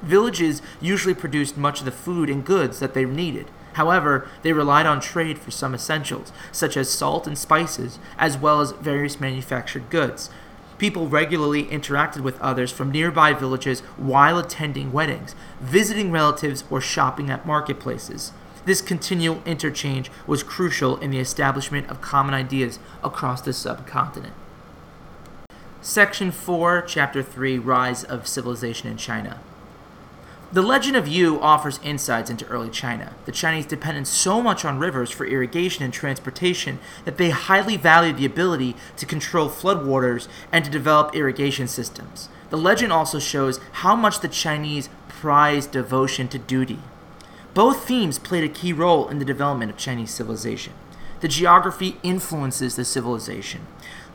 Villages 0.03 0.61
usually 0.81 1.13
produced 1.13 1.57
much 1.57 1.79
of 1.79 1.85
the 1.85 1.91
food 1.91 2.29
and 2.29 2.45
goods 2.45 2.79
that 2.79 2.93
they 2.93 3.05
needed. 3.05 3.49
However, 3.73 4.27
they 4.43 4.53
relied 4.53 4.85
on 4.85 4.99
trade 4.99 5.39
for 5.39 5.49
some 5.49 5.73
essentials, 5.73 6.31
such 6.51 6.77
as 6.77 6.89
salt 6.89 7.25
and 7.25 7.37
spices, 7.37 7.99
as 8.17 8.37
well 8.37 8.61
as 8.61 8.73
various 8.73 9.19
manufactured 9.19 9.89
goods. 9.89 10.29
People 10.77 11.07
regularly 11.07 11.63
interacted 11.65 12.19
with 12.19 12.39
others 12.41 12.71
from 12.71 12.91
nearby 12.91 13.33
villages 13.33 13.79
while 13.95 14.37
attending 14.37 14.91
weddings, 14.91 15.35
visiting 15.61 16.11
relatives, 16.11 16.65
or 16.69 16.81
shopping 16.81 17.29
at 17.29 17.47
marketplaces. 17.47 18.33
This 18.65 18.81
continual 18.81 19.41
interchange 19.45 20.11
was 20.27 20.43
crucial 20.43 20.97
in 20.97 21.11
the 21.11 21.19
establishment 21.19 21.89
of 21.89 22.01
common 22.01 22.33
ideas 22.33 22.79
across 23.03 23.41
the 23.41 23.53
subcontinent. 23.53 24.33
Section 25.81 26.31
4, 26.31 26.81
Chapter 26.87 27.23
3 27.23 27.59
Rise 27.59 28.03
of 28.03 28.27
Civilization 28.27 28.89
in 28.89 28.97
China. 28.97 29.39
The 30.53 30.61
Legend 30.61 30.95
of 30.95 31.07
Yu 31.07 31.41
offers 31.41 31.79
insights 31.81 32.29
into 32.29 32.45
early 32.45 32.69
China. 32.69 33.15
The 33.25 33.31
Chinese 33.31 33.65
depended 33.65 34.05
so 34.05 34.39
much 34.39 34.63
on 34.63 34.77
rivers 34.77 35.09
for 35.09 35.25
irrigation 35.25 35.83
and 35.83 35.91
transportation 35.91 36.77
that 37.05 37.17
they 37.17 37.31
highly 37.31 37.75
valued 37.75 38.17
the 38.17 38.27
ability 38.27 38.75
to 38.97 39.07
control 39.07 39.49
floodwaters 39.49 40.27
and 40.51 40.63
to 40.63 40.69
develop 40.69 41.15
irrigation 41.15 41.67
systems. 41.67 42.29
The 42.51 42.57
legend 42.59 42.93
also 42.93 43.17
shows 43.17 43.59
how 43.81 43.95
much 43.95 44.19
the 44.19 44.27
Chinese 44.27 44.89
prized 45.07 45.71
devotion 45.71 46.27
to 46.27 46.37
duty. 46.37 46.77
Both 47.55 47.87
themes 47.87 48.19
played 48.19 48.43
a 48.43 48.47
key 48.47 48.73
role 48.73 49.09
in 49.09 49.17
the 49.17 49.25
development 49.25 49.71
of 49.71 49.77
Chinese 49.77 50.11
civilization. 50.11 50.73
The 51.21 51.27
geography 51.27 51.97
influences 52.03 52.75
the 52.75 52.85
civilization. 52.85 53.65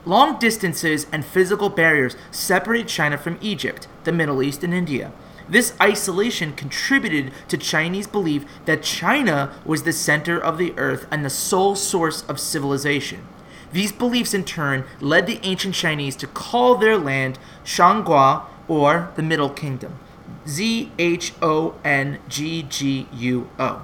Long 0.05 0.39
distances 0.39 1.09
and 1.11 1.25
physical 1.25 1.69
barriers 1.69 2.15
separated 2.31 2.87
China 2.87 3.19
from 3.19 3.39
Egypt, 3.41 3.89
the 4.05 4.13
Middle 4.13 4.41
East, 4.41 4.63
and 4.63 4.73
India. 4.73 5.11
This 5.49 5.73
isolation 5.81 6.53
contributed 6.53 7.33
to 7.49 7.57
Chinese 7.57 8.07
belief 8.07 8.45
that 8.67 8.83
China 8.83 9.53
was 9.65 9.83
the 9.83 9.93
center 9.93 10.39
of 10.39 10.59
the 10.59 10.75
earth 10.79 11.07
and 11.11 11.25
the 11.25 11.31
sole 11.31 11.75
source 11.75 12.23
of 12.23 12.39
civilization. 12.39 13.27
These 13.73 13.93
beliefs, 13.93 14.35
in 14.35 14.45
turn, 14.45 14.85
led 15.01 15.27
the 15.27 15.41
ancient 15.43 15.75
Chinese 15.75 16.17
to 16.17 16.27
call 16.27 16.75
their 16.75 16.97
land 16.97 17.39
Zhongguo, 17.65 18.45
or 18.67 19.11
the 19.17 19.23
Middle 19.23 19.51
Kingdom. 19.51 19.99
Z 20.47 20.93
H 20.99 21.33
O 21.43 21.75
N 21.85 22.19
G 22.29 22.63
G 22.63 23.09
U 23.13 23.49
O. 23.59 23.83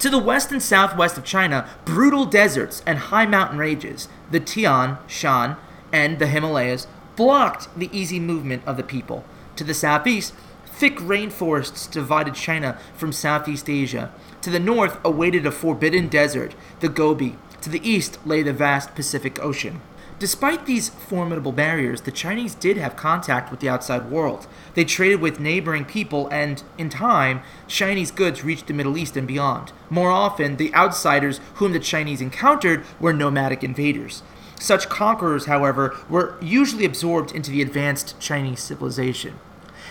To 0.00 0.10
the 0.10 0.18
west 0.18 0.50
and 0.50 0.62
southwest 0.62 1.18
of 1.18 1.24
China, 1.24 1.68
brutal 1.84 2.24
deserts 2.24 2.82
and 2.86 2.98
high 2.98 3.26
mountain 3.26 3.58
ranges, 3.58 4.08
the 4.30 4.40
Tian, 4.40 4.98
Shan, 5.06 5.56
and 5.92 6.18
the 6.18 6.26
Himalayas, 6.26 6.86
blocked 7.16 7.68
the 7.78 7.90
easy 7.92 8.18
movement 8.18 8.62
of 8.66 8.76
the 8.76 8.82
people. 8.82 9.24
To 9.60 9.64
the 9.64 9.74
southeast, 9.74 10.32
thick 10.64 10.96
rainforests 10.96 11.90
divided 11.90 12.34
China 12.34 12.78
from 12.94 13.12
Southeast 13.12 13.68
Asia. 13.68 14.10
To 14.40 14.48
the 14.48 14.58
north 14.58 14.98
awaited 15.04 15.44
a 15.44 15.50
forbidden 15.50 16.08
desert, 16.08 16.54
the 16.80 16.88
Gobi. 16.88 17.36
To 17.60 17.68
the 17.68 17.86
east 17.86 18.18
lay 18.26 18.42
the 18.42 18.54
vast 18.54 18.94
Pacific 18.94 19.38
Ocean. 19.38 19.82
Despite 20.18 20.64
these 20.64 20.88
formidable 20.88 21.52
barriers, 21.52 22.00
the 22.00 22.10
Chinese 22.10 22.54
did 22.54 22.78
have 22.78 22.96
contact 22.96 23.50
with 23.50 23.60
the 23.60 23.68
outside 23.68 24.10
world. 24.10 24.46
They 24.72 24.86
traded 24.86 25.20
with 25.20 25.40
neighboring 25.40 25.84
people, 25.84 26.26
and, 26.28 26.62
in 26.78 26.88
time, 26.88 27.42
Chinese 27.68 28.10
goods 28.10 28.42
reached 28.42 28.66
the 28.66 28.72
Middle 28.72 28.96
East 28.96 29.14
and 29.14 29.28
beyond. 29.28 29.72
More 29.90 30.10
often, 30.10 30.56
the 30.56 30.74
outsiders 30.74 31.38
whom 31.56 31.72
the 31.74 31.80
Chinese 31.80 32.22
encountered 32.22 32.82
were 32.98 33.12
nomadic 33.12 33.62
invaders. 33.62 34.22
Such 34.58 34.88
conquerors, 34.88 35.44
however, 35.44 35.98
were 36.08 36.36
usually 36.40 36.86
absorbed 36.86 37.32
into 37.32 37.50
the 37.50 37.60
advanced 37.60 38.18
Chinese 38.20 38.60
civilization. 38.60 39.38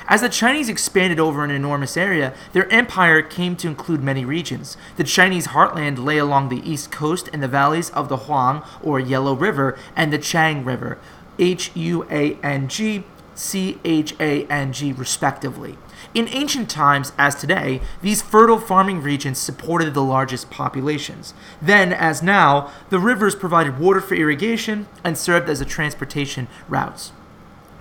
As 0.09 0.21
the 0.21 0.29
Chinese 0.29 0.69
expanded 0.69 1.19
over 1.19 1.43
an 1.43 1.51
enormous 1.51 1.95
area, 1.95 2.33
their 2.51 2.67
empire 2.73 3.21
came 3.21 3.55
to 3.57 3.67
include 3.67 4.01
many 4.01 4.25
regions. 4.25 4.75
The 4.97 5.03
Chinese 5.03 5.49
heartland 5.49 6.03
lay 6.03 6.17
along 6.17 6.49
the 6.49 6.67
east 6.67 6.91
coast 6.91 7.27
in 7.27 7.41
the 7.41 7.47
valleys 7.47 7.91
of 7.91 8.09
the 8.09 8.17
Huang 8.17 8.63
or 8.81 8.99
Yellow 8.99 9.35
River 9.35 9.77
and 9.95 10.11
the 10.11 10.17
Chang 10.17 10.65
River, 10.65 10.97
H 11.37 11.69
U 11.75 12.07
A 12.09 12.33
N 12.41 12.67
G, 12.67 13.03
C 13.35 13.77
H 13.85 14.15
A 14.19 14.47
N 14.47 14.73
G, 14.73 14.91
respectively. 14.91 15.77
In 16.15 16.27
ancient 16.29 16.71
times, 16.71 17.13
as 17.19 17.35
today, 17.35 17.79
these 18.01 18.23
fertile 18.23 18.59
farming 18.59 19.03
regions 19.03 19.37
supported 19.37 19.93
the 19.93 20.01
largest 20.01 20.49
populations. 20.49 21.35
Then, 21.61 21.93
as 21.93 22.23
now, 22.23 22.71
the 22.89 22.97
rivers 22.97 23.35
provided 23.35 23.77
water 23.77 24.01
for 24.01 24.15
irrigation 24.15 24.87
and 25.03 25.15
served 25.15 25.49
as 25.49 25.61
a 25.61 25.65
transportation 25.65 26.47
routes. 26.67 27.11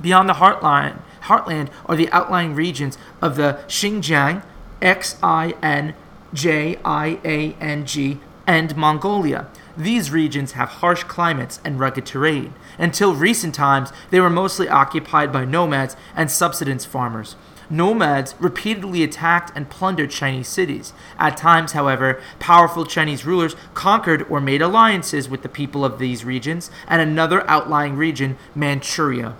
Beyond 0.00 0.28
the 0.28 0.34
heartline, 0.34 1.00
heartland 1.22 1.70
are 1.86 1.96
the 1.96 2.10
outlying 2.10 2.54
regions 2.54 2.96
of 3.20 3.36
the 3.36 3.60
Xinjiang, 3.66 4.42
X 4.80 5.16
I 5.22 5.54
N 5.62 5.94
J 6.32 6.78
I 6.84 7.18
A 7.24 7.54
N 7.60 7.84
G, 7.84 8.20
and 8.46 8.76
Mongolia. 8.76 9.48
These 9.76 10.10
regions 10.10 10.52
have 10.52 10.68
harsh 10.68 11.04
climates 11.04 11.60
and 11.64 11.78
rugged 11.78 12.06
terrain. 12.06 12.54
Until 12.78 13.14
recent 13.14 13.54
times, 13.54 13.92
they 14.10 14.20
were 14.20 14.30
mostly 14.30 14.68
occupied 14.68 15.32
by 15.32 15.44
nomads 15.44 15.96
and 16.16 16.30
subsistence 16.30 16.84
farmers. 16.84 17.36
Nomads 17.70 18.34
repeatedly 18.40 19.02
attacked 19.02 19.52
and 19.54 19.68
plundered 19.68 20.10
Chinese 20.10 20.48
cities. 20.48 20.94
At 21.18 21.36
times, 21.36 21.72
however, 21.72 22.20
powerful 22.38 22.86
Chinese 22.86 23.26
rulers 23.26 23.54
conquered 23.74 24.26
or 24.30 24.40
made 24.40 24.62
alliances 24.62 25.28
with 25.28 25.42
the 25.42 25.48
people 25.48 25.84
of 25.84 25.98
these 25.98 26.24
regions 26.24 26.70
and 26.88 27.02
another 27.02 27.48
outlying 27.48 27.96
region, 27.96 28.38
Manchuria. 28.54 29.36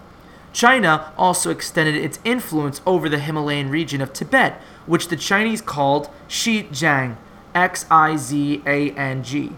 China 0.53 1.13
also 1.17 1.51
extended 1.51 1.95
its 1.95 2.19
influence 2.25 2.81
over 2.87 3.09
the 3.09 3.19
Himalayan 3.19 3.71
region 3.71 4.01
of 4.01 4.13
Tibet, 4.13 4.61
which 4.87 5.09
the 5.09 5.17
Chinese 5.17 5.61
called 5.61 6.09
Xizang, 6.29 7.17
X 7.55 7.87
I 7.91 8.17
Z 8.17 8.63
A 8.67 8.91
N 8.93 9.23
G. 9.23 9.53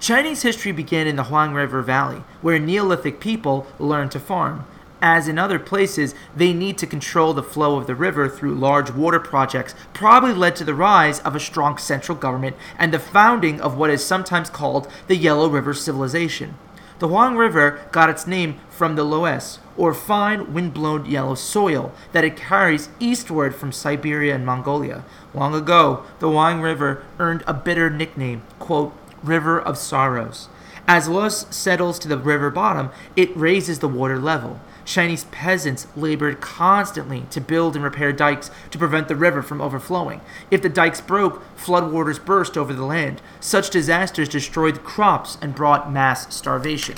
Chinese 0.00 0.42
history 0.42 0.72
began 0.72 1.06
in 1.06 1.16
the 1.16 1.24
Huang 1.24 1.54
River 1.54 1.82
Valley, 1.82 2.22
where 2.40 2.58
Neolithic 2.58 3.18
people 3.18 3.66
learned 3.78 4.12
to 4.12 4.20
farm. 4.20 4.64
As 5.00 5.28
in 5.28 5.38
other 5.38 5.58
places, 5.60 6.14
they 6.34 6.52
need 6.52 6.76
to 6.78 6.86
control 6.86 7.32
the 7.32 7.42
flow 7.42 7.76
of 7.76 7.86
the 7.86 7.94
river 7.94 8.28
through 8.28 8.54
large 8.56 8.90
water 8.90 9.20
projects, 9.20 9.74
probably 9.92 10.32
led 10.32 10.56
to 10.56 10.64
the 10.64 10.74
rise 10.74 11.20
of 11.20 11.36
a 11.36 11.40
strong 11.40 11.78
central 11.78 12.18
government 12.18 12.56
and 12.78 12.92
the 12.92 12.98
founding 12.98 13.60
of 13.60 13.76
what 13.76 13.90
is 13.90 14.04
sometimes 14.04 14.50
called 14.50 14.88
the 15.06 15.16
Yellow 15.16 15.48
River 15.48 15.72
Civilization. 15.72 16.56
The 16.98 17.06
Huang 17.06 17.36
River 17.36 17.80
got 17.92 18.10
its 18.10 18.26
name 18.26 18.58
from 18.70 18.96
the 18.96 19.04
loess, 19.04 19.60
or 19.76 19.94
fine 19.94 20.52
wind-blown 20.52 21.06
yellow 21.06 21.36
soil 21.36 21.92
that 22.10 22.24
it 22.24 22.36
carries 22.36 22.88
eastward 22.98 23.54
from 23.54 23.70
Siberia 23.70 24.34
and 24.34 24.44
Mongolia. 24.44 25.04
Long 25.32 25.54
ago, 25.54 26.02
the 26.18 26.28
Huang 26.28 26.60
River 26.60 27.04
earned 27.20 27.44
a 27.46 27.54
bitter 27.54 27.88
nickname, 27.88 28.42
quote, 28.58 28.92
River 29.22 29.60
of 29.60 29.78
Sorrows. 29.78 30.48
As 30.88 31.08
loess 31.08 31.46
settles 31.54 31.98
to 32.00 32.08
the 32.08 32.18
river 32.18 32.50
bottom, 32.50 32.90
it 33.14 33.36
raises 33.36 33.78
the 33.78 33.88
water 33.88 34.18
level. 34.18 34.58
Chinese 34.88 35.24
peasants 35.24 35.86
labored 35.94 36.40
constantly 36.40 37.26
to 37.30 37.42
build 37.42 37.76
and 37.76 37.84
repair 37.84 38.10
dikes 38.10 38.50
to 38.70 38.78
prevent 38.78 39.06
the 39.06 39.14
river 39.14 39.42
from 39.42 39.60
overflowing. 39.60 40.22
If 40.50 40.62
the 40.62 40.70
dikes 40.70 41.02
broke, 41.02 41.44
floodwaters 41.58 42.24
burst 42.24 42.56
over 42.56 42.72
the 42.72 42.86
land. 42.86 43.20
Such 43.38 43.68
disasters 43.68 44.30
destroyed 44.30 44.82
crops 44.82 45.36
and 45.42 45.54
brought 45.54 45.92
mass 45.92 46.34
starvation. 46.34 46.96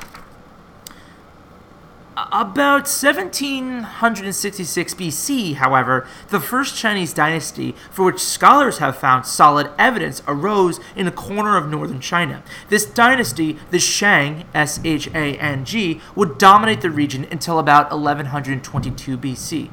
About 2.32 2.86
1766 2.86 4.94
BC, 4.94 5.54
however, 5.54 6.06
the 6.28 6.38
first 6.38 6.76
Chinese 6.76 7.14
dynasty, 7.14 7.74
for 7.90 8.04
which 8.04 8.20
scholars 8.20 8.76
have 8.76 8.98
found 8.98 9.24
solid 9.24 9.70
evidence, 9.78 10.20
arose 10.28 10.80
in 10.94 11.06
a 11.06 11.12
corner 11.12 11.56
of 11.56 11.70
northern 11.70 12.00
China. 12.00 12.42
This 12.68 12.84
dynasty, 12.84 13.56
the 13.70 13.78
Shang, 13.78 14.44
S 14.52 14.80
H 14.84 15.06
A 15.08 15.38
N 15.38 15.64
G, 15.64 16.02
would 16.14 16.36
dominate 16.36 16.82
the 16.82 16.90
region 16.90 17.26
until 17.30 17.58
about 17.58 17.90
1122 17.90 19.16
BC. 19.16 19.70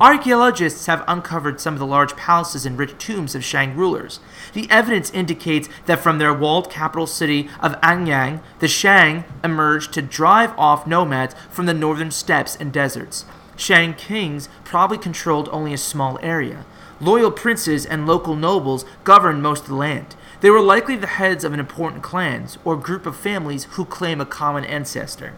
Archaeologists 0.00 0.86
have 0.86 1.04
uncovered 1.08 1.60
some 1.60 1.74
of 1.74 1.80
the 1.80 1.86
large 1.86 2.16
palaces 2.16 2.64
and 2.66 2.78
rich 2.78 2.96
tombs 2.98 3.34
of 3.34 3.44
Shang 3.44 3.76
rulers. 3.76 4.20
The 4.52 4.70
evidence 4.70 5.10
indicates 5.10 5.68
that 5.86 6.00
from 6.00 6.18
their 6.18 6.34
walled 6.34 6.70
capital 6.70 7.06
city 7.06 7.48
of 7.60 7.80
Anyang, 7.80 8.42
the 8.60 8.68
Shang 8.68 9.24
emerged 9.42 9.92
to 9.94 10.02
drive 10.02 10.56
off 10.58 10.86
nomads 10.86 11.34
from 11.50 11.66
the 11.66 11.74
northern 11.74 12.10
steppes 12.10 12.56
and 12.56 12.72
deserts. 12.72 13.24
Shang 13.56 13.94
kings 13.94 14.48
probably 14.64 14.98
controlled 14.98 15.48
only 15.52 15.72
a 15.72 15.78
small 15.78 16.18
area. 16.22 16.64
Loyal 17.00 17.30
princes 17.30 17.84
and 17.84 18.06
local 18.06 18.36
nobles 18.36 18.84
governed 19.04 19.42
most 19.42 19.64
of 19.64 19.68
the 19.68 19.74
land. 19.74 20.14
They 20.40 20.50
were 20.50 20.60
likely 20.60 20.96
the 20.96 21.06
heads 21.06 21.44
of 21.44 21.52
an 21.52 21.60
important 21.60 22.02
clans 22.02 22.58
or 22.64 22.76
group 22.76 23.06
of 23.06 23.16
families 23.16 23.64
who 23.72 23.84
claim 23.84 24.20
a 24.20 24.26
common 24.26 24.64
ancestor. 24.64 25.34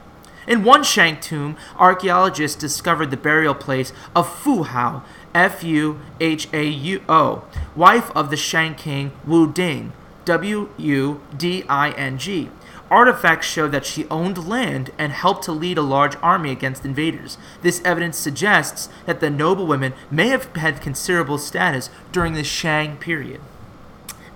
In 0.47 0.65
one 0.65 0.85
Shang 0.85 1.21
tomb, 1.21 1.57
archaeologists 1.79 2.59
discovered 2.59 3.11
the 3.11 3.17
burial 3.17 3.55
place 3.55 3.93
of 4.15 4.33
Fu 4.33 4.63
Hao, 4.63 5.03
F 5.35 5.65
U 5.65 6.01
H 6.21 6.49
A 6.53 6.65
U 6.67 7.03
O, 7.09 7.45
wife 7.75 8.11
of 8.15 8.31
the 8.31 8.37
Shang 8.37 8.75
king 8.75 9.13
Wu 9.27 9.51
Ding, 9.51 9.93
W 10.25 10.69
U 10.77 11.21
D 11.37 11.65
I 11.69 11.91
N 11.93 12.19
G. 12.19 12.51
Artifacts 12.91 13.47
show 13.47 13.67
that 13.69 13.87
she 13.87 14.07
owned 14.09 14.47
land 14.47 14.91
and 14.99 15.13
helped 15.13 15.43
to 15.45 15.53
lead 15.53 15.79
a 15.79 15.83
large 15.83 16.17
army 16.23 16.51
against 16.51 16.85
invaders. 16.85 17.39
This 17.63 17.81
evidence 17.83 18.19
suggests 18.19 18.91
that 19.07 19.21
the 19.21 19.31
noblewomen 19.31 19.95
may 20.11 20.29
have 20.29 20.55
had 20.55 20.83
considerable 20.83 21.39
status 21.39 21.89
during 22.13 22.35
the 22.35 22.45
Shang 22.45 22.99
period. 22.99 23.41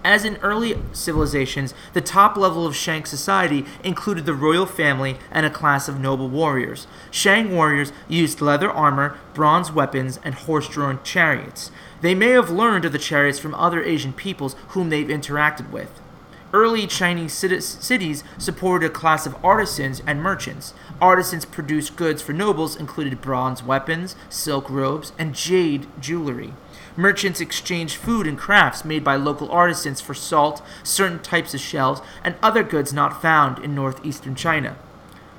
As 0.05 0.25
in 0.25 0.37
early 0.37 0.79
civilizations, 0.93 1.75
the 1.93 2.01
top 2.01 2.37
level 2.37 2.67
of 2.67 2.77
Shang 2.77 3.05
society 3.05 3.65
included 3.83 4.27
the 4.27 4.35
royal 4.35 4.65
family 4.65 5.19
and 5.31 5.45
a 5.45 5.51
class 5.51 5.89
of 5.89 5.99
noble 5.99 6.29
warriors. 6.29 6.87
Shang 7.11 7.53
warriors 7.53 7.93
used 8.09 8.41
leather 8.41 8.71
armor, 8.71 9.19
bronze 9.35 9.73
weapons, 9.73 10.21
and 10.23 10.35
horse 10.35 10.69
drawn 10.69 11.03
chariots. 11.03 11.71
They 12.01 12.15
may 12.15 12.31
have 12.31 12.49
learned 12.49 12.85
of 12.85 12.93
the 12.93 12.99
chariots 12.99 13.41
from 13.41 13.55
other 13.55 13.83
Asian 13.83 14.13
peoples 14.13 14.55
whom 14.69 14.91
they've 14.91 15.09
interacted 15.09 15.71
with. 15.71 16.01
Early 16.51 16.87
Chinese 16.87 17.35
cities 17.35 18.25
supported 18.39 18.87
a 18.87 18.91
class 18.91 19.27
of 19.27 19.37
artisans 19.45 20.01
and 20.07 20.23
merchants. 20.23 20.73
Artisans 20.99 21.45
produced 21.45 21.97
goods 21.97 22.23
for 22.23 22.33
nobles 22.33 22.75
included 22.75 23.21
bronze 23.21 23.63
weapons, 23.63 24.17
silk 24.31 24.71
robes, 24.71 25.13
and 25.19 25.35
jade 25.35 25.87
jewelry. 26.01 26.55
Merchants 26.99 27.41
exchanged 27.41 27.95
food 27.95 28.27
and 28.27 28.37
crafts 28.37 28.85
made 28.85 29.05
by 29.05 29.15
local 29.15 29.49
artisans 29.53 30.01
for 30.01 30.15
salt, 30.15 30.61
certain 30.83 31.21
types 31.21 31.55
of 31.55 31.61
shells, 31.61 32.03
and 32.25 32.35
other 32.43 32.65
goods 32.65 32.93
not 32.93 33.23
found 33.23 33.65
in 33.65 33.73
northeastern 33.73 34.35
China. 34.35 34.77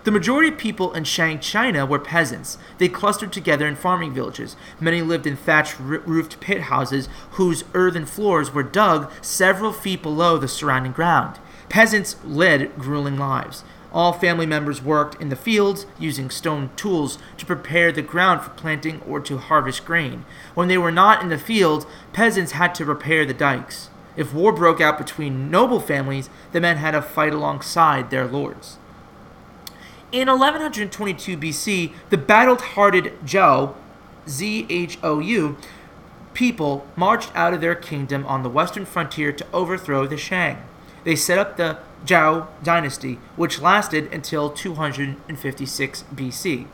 The 0.06 0.12
majority 0.12 0.48
of 0.48 0.58
people 0.58 0.94
in 0.94 1.04
Shang 1.04 1.42
China 1.42 1.86
were 1.86 2.00
peasants. 2.00 2.58
They 2.78 2.88
clustered 2.88 3.34
together 3.34 3.68
in 3.68 3.76
farming 3.76 4.14
villages. 4.14 4.56
Many 4.80 5.02
lived 5.02 5.28
in 5.28 5.36
thatched 5.36 5.78
roofed 5.82 6.40
pit 6.40 6.62
houses 6.62 7.10
whose 7.32 7.66
earthen 7.74 8.06
floors 8.06 8.54
were 8.54 8.64
dug 8.64 9.12
several 9.22 9.74
feet 9.74 10.02
below 10.02 10.38
the 10.38 10.48
surrounding 10.48 10.94
ground. 10.94 11.40
Peasants 11.68 12.16
led 12.24 12.74
grueling 12.78 13.18
lives. 13.18 13.66
All 13.92 14.14
family 14.14 14.46
members 14.46 14.84
worked 14.84 15.20
in 15.22 15.30
the 15.30 15.36
fields 15.36 15.86
using 15.98 16.30
stone 16.30 16.70
tools 16.76 17.18
to 17.38 17.46
prepare 17.46 17.92
the 17.92 18.04
ground 18.04 18.42
for 18.42 18.52
planting 18.52 19.02
or 19.08 19.20
to 19.22 19.38
harvest 19.38 19.86
grain. 19.86 20.26
When 20.54 20.68
they 20.68 20.78
were 20.78 20.92
not 20.92 21.24
in 21.24 21.30
the 21.30 21.38
field, 21.40 21.88
peasants 22.14 22.52
had 22.52 22.76
to 22.76 22.86
repair 22.86 23.26
the 23.26 23.34
dikes. 23.34 23.90
If 24.16 24.34
war 24.34 24.52
broke 24.52 24.82
out 24.82 24.98
between 24.98 25.50
noble 25.50 25.80
families, 25.80 26.30
the 26.52 26.62
men 26.62 26.78
had 26.78 26.92
to 26.92 27.02
fight 27.02 27.34
alongside 27.34 28.10
their 28.10 28.28
lords. 28.28 28.78
In 30.12 30.28
1122 30.28 31.38
BC, 31.38 31.94
the 32.10 32.18
battle 32.18 32.58
hardened 32.58 33.12
Zhou, 33.26 33.76
Z 34.28 34.68
H 34.70 34.98
O 35.02 35.20
U, 35.20 35.58
people 36.34 36.86
marched 36.96 37.32
out 37.36 37.54
of 37.54 37.62
their 37.62 37.76
kingdom 37.76 38.26
on 38.26 38.44
the 38.44 38.50
western 38.50 38.86
frontier 38.86 39.32
to 39.32 39.46
overthrow 39.54 40.06
the 40.06 40.18
Shang. 40.18 40.58
They 41.04 41.16
set 41.16 41.38
up 41.38 41.58
the 41.58 41.80
Zhou 42.06 42.48
dynasty, 42.64 43.20
which 43.36 43.62
lasted 43.62 44.12
until 44.14 44.50
256 44.50 46.04
BC. 46.14 46.68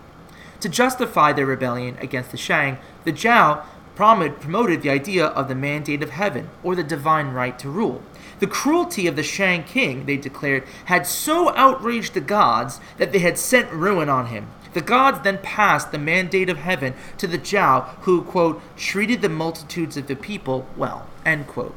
To 0.59 0.69
justify 0.69 1.33
their 1.33 1.45
rebellion 1.45 1.97
against 1.99 2.31
the 2.31 2.37
Shang, 2.37 2.77
the 3.03 3.11
Zhou 3.11 3.63
promoted 3.95 4.81
the 4.81 4.89
idea 4.89 5.25
of 5.27 5.47
the 5.47 5.55
mandate 5.55 6.03
of 6.03 6.09
heaven, 6.09 6.49
or 6.63 6.75
the 6.75 6.83
divine 6.83 7.31
right 7.31 7.57
to 7.59 7.69
rule. 7.69 8.01
The 8.39 8.47
cruelty 8.47 9.07
of 9.07 9.15
the 9.15 9.23
Shang 9.23 9.63
king, 9.63 10.05
they 10.05 10.17
declared, 10.17 10.63
had 10.85 11.07
so 11.07 11.55
outraged 11.55 12.13
the 12.13 12.21
gods 12.21 12.81
that 12.97 13.11
they 13.11 13.19
had 13.19 13.37
sent 13.37 13.71
ruin 13.71 14.09
on 14.09 14.27
him. 14.27 14.47
The 14.73 14.81
gods 14.81 15.21
then 15.23 15.37
passed 15.37 15.91
the 15.91 15.97
mandate 15.97 16.49
of 16.49 16.57
heaven 16.57 16.93
to 17.17 17.27
the 17.27 17.37
Zhou, 17.37 17.87
who, 18.01 18.23
quote, 18.23 18.61
treated 18.75 19.21
the 19.21 19.29
multitudes 19.29 19.95
of 19.95 20.07
the 20.07 20.17
people 20.17 20.67
well, 20.75 21.07
end 21.25 21.47
quote. 21.47 21.75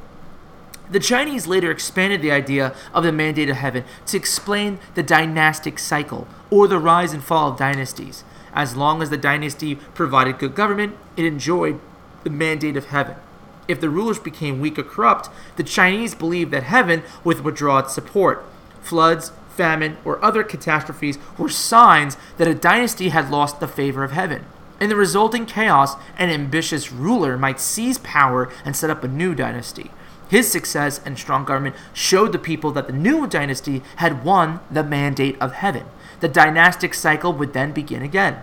The 0.90 1.00
Chinese 1.00 1.46
later 1.46 1.70
expanded 1.70 2.22
the 2.22 2.32
idea 2.32 2.74
of 2.94 3.04
the 3.04 3.12
mandate 3.12 3.50
of 3.50 3.56
heaven 3.56 3.84
to 4.06 4.16
explain 4.16 4.78
the 4.94 5.02
dynastic 5.02 5.78
cycle, 5.78 6.26
or 6.50 6.66
the 6.66 6.78
rise 6.78 7.12
and 7.12 7.22
fall 7.22 7.50
of 7.52 7.58
dynasties. 7.58 8.24
As 8.54 8.74
long 8.74 9.02
as 9.02 9.10
the 9.10 9.18
dynasty 9.18 9.74
provided 9.74 10.38
good 10.38 10.54
government, 10.54 10.96
it 11.16 11.26
enjoyed 11.26 11.78
the 12.24 12.30
mandate 12.30 12.76
of 12.76 12.86
heaven. 12.86 13.16
If 13.68 13.82
the 13.82 13.90
rulers 13.90 14.18
became 14.18 14.60
weak 14.60 14.78
or 14.78 14.82
corrupt, 14.82 15.28
the 15.56 15.62
Chinese 15.62 16.14
believed 16.14 16.50
that 16.52 16.62
heaven 16.62 17.02
would 17.22 17.44
withdraw 17.44 17.80
its 17.80 17.92
support. 17.92 18.44
Floods, 18.80 19.30
famine, 19.50 19.98
or 20.06 20.24
other 20.24 20.42
catastrophes 20.42 21.18
were 21.36 21.50
signs 21.50 22.16
that 22.38 22.48
a 22.48 22.54
dynasty 22.54 23.10
had 23.10 23.30
lost 23.30 23.60
the 23.60 23.68
favor 23.68 24.04
of 24.04 24.12
heaven. 24.12 24.46
In 24.80 24.88
the 24.88 24.96
resulting 24.96 25.44
chaos, 25.44 25.96
an 26.16 26.30
ambitious 26.30 26.90
ruler 26.90 27.36
might 27.36 27.60
seize 27.60 27.98
power 27.98 28.50
and 28.64 28.74
set 28.74 28.88
up 28.88 29.04
a 29.04 29.08
new 29.08 29.34
dynasty. 29.34 29.90
His 30.28 30.50
success 30.50 31.00
and 31.04 31.18
strong 31.18 31.44
government 31.44 31.76
showed 31.92 32.32
the 32.32 32.38
people 32.38 32.70
that 32.72 32.86
the 32.86 32.92
new 32.92 33.26
dynasty 33.26 33.82
had 33.96 34.24
won 34.24 34.60
the 34.70 34.84
mandate 34.84 35.40
of 35.40 35.52
heaven. 35.52 35.86
The 36.20 36.28
dynastic 36.28 36.94
cycle 36.94 37.32
would 37.32 37.52
then 37.52 37.72
begin 37.72 38.02
again. 38.02 38.38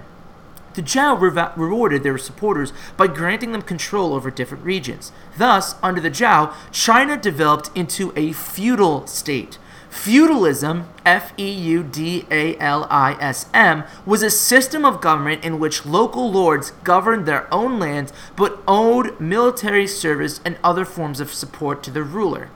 The 0.74 0.82
Zhou 0.82 1.20
re- 1.20 1.52
rewarded 1.56 2.04
their 2.04 2.18
supporters 2.18 2.74
by 2.98 3.08
granting 3.08 3.54
them 3.54 3.62
control 3.62 4.14
over 4.14 4.30
different 4.30 4.66
regions. 4.66 5.12
Thus, 5.38 5.76
under 5.82 6.02
the 6.02 6.12
Zhou, 6.12 6.54
China 6.72 7.16
developed 7.16 7.70
into 7.76 8.12
a 8.16 8.34
feudal 8.34 9.08
state. 9.08 9.58
Feudalism, 9.96 10.88
F 11.04 11.34
E 11.40 11.50
U 11.50 11.82
D 11.82 12.28
A 12.30 12.56
L 12.58 12.86
I 12.92 13.14
S 13.14 13.48
M, 13.56 13.86
was 14.06 14.22
a 14.22 14.30
system 14.30 14.86
of 14.86 15.02
government 15.02 15.44
in 15.44 15.58
which 15.58 15.86
local 15.86 16.30
lords 16.30 16.72
governed 16.84 17.26
their 17.26 17.52
own 17.52 17.80
lands 17.80 18.14
but 18.36 18.62
owed 18.68 19.20
military 19.20 19.88
service 19.88 20.42
and 20.46 20.58
other 20.64 20.86
forms 20.86 21.20
of 21.20 21.34
support 21.34 21.82
to 21.82 21.92
the 21.92 22.04
ruler. 22.04 22.50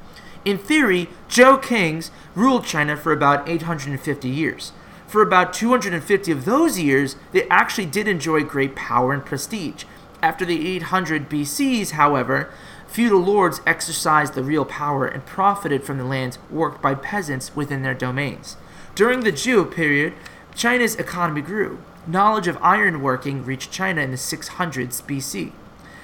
In 0.46 0.60
theory, 0.60 1.10
Zhou 1.28 1.60
kings 1.64 2.12
ruled 2.36 2.66
China 2.66 2.96
for 2.96 3.14
about 3.14 3.50
850 3.50 4.30
years. 4.30 4.72
For 5.08 5.24
about 5.24 5.54
250 5.54 6.32
of 6.32 6.46
those 6.46 6.78
years, 6.78 7.16
they 7.32 7.48
actually 7.48 7.88
did 7.88 8.08
enjoy 8.08 8.44
great 8.44 8.76
power 8.76 9.12
and 9.12 9.26
prestige. 9.26 9.86
After 10.22 10.46
the 10.46 10.68
800 10.76 11.30
BCs, 11.30 11.92
however, 11.92 12.52
feudal 12.90 13.20
lords 13.20 13.62
exercised 13.68 14.34
the 14.34 14.44
real 14.44 14.66
power 14.66 15.06
and 15.06 15.26
profited 15.26 15.84
from 15.84 15.98
the 15.98 16.04
lands 16.04 16.40
worked 16.50 16.82
by 16.82 16.96
peasants 16.96 17.56
within 17.56 17.84
their 17.84 17.94
domains. 17.94 18.58
During 18.96 19.22
the 19.22 19.32
Zhou 19.32 19.72
period, 19.72 20.14
China's 20.56 20.96
economy 20.96 21.42
grew. 21.42 21.80
Knowledge 22.08 22.48
of 22.48 22.58
ironworking 22.58 23.46
reached 23.46 23.72
China 23.72 24.02
in 24.02 24.12
the 24.12 24.18
600s 24.18 25.04
BC. 25.04 25.52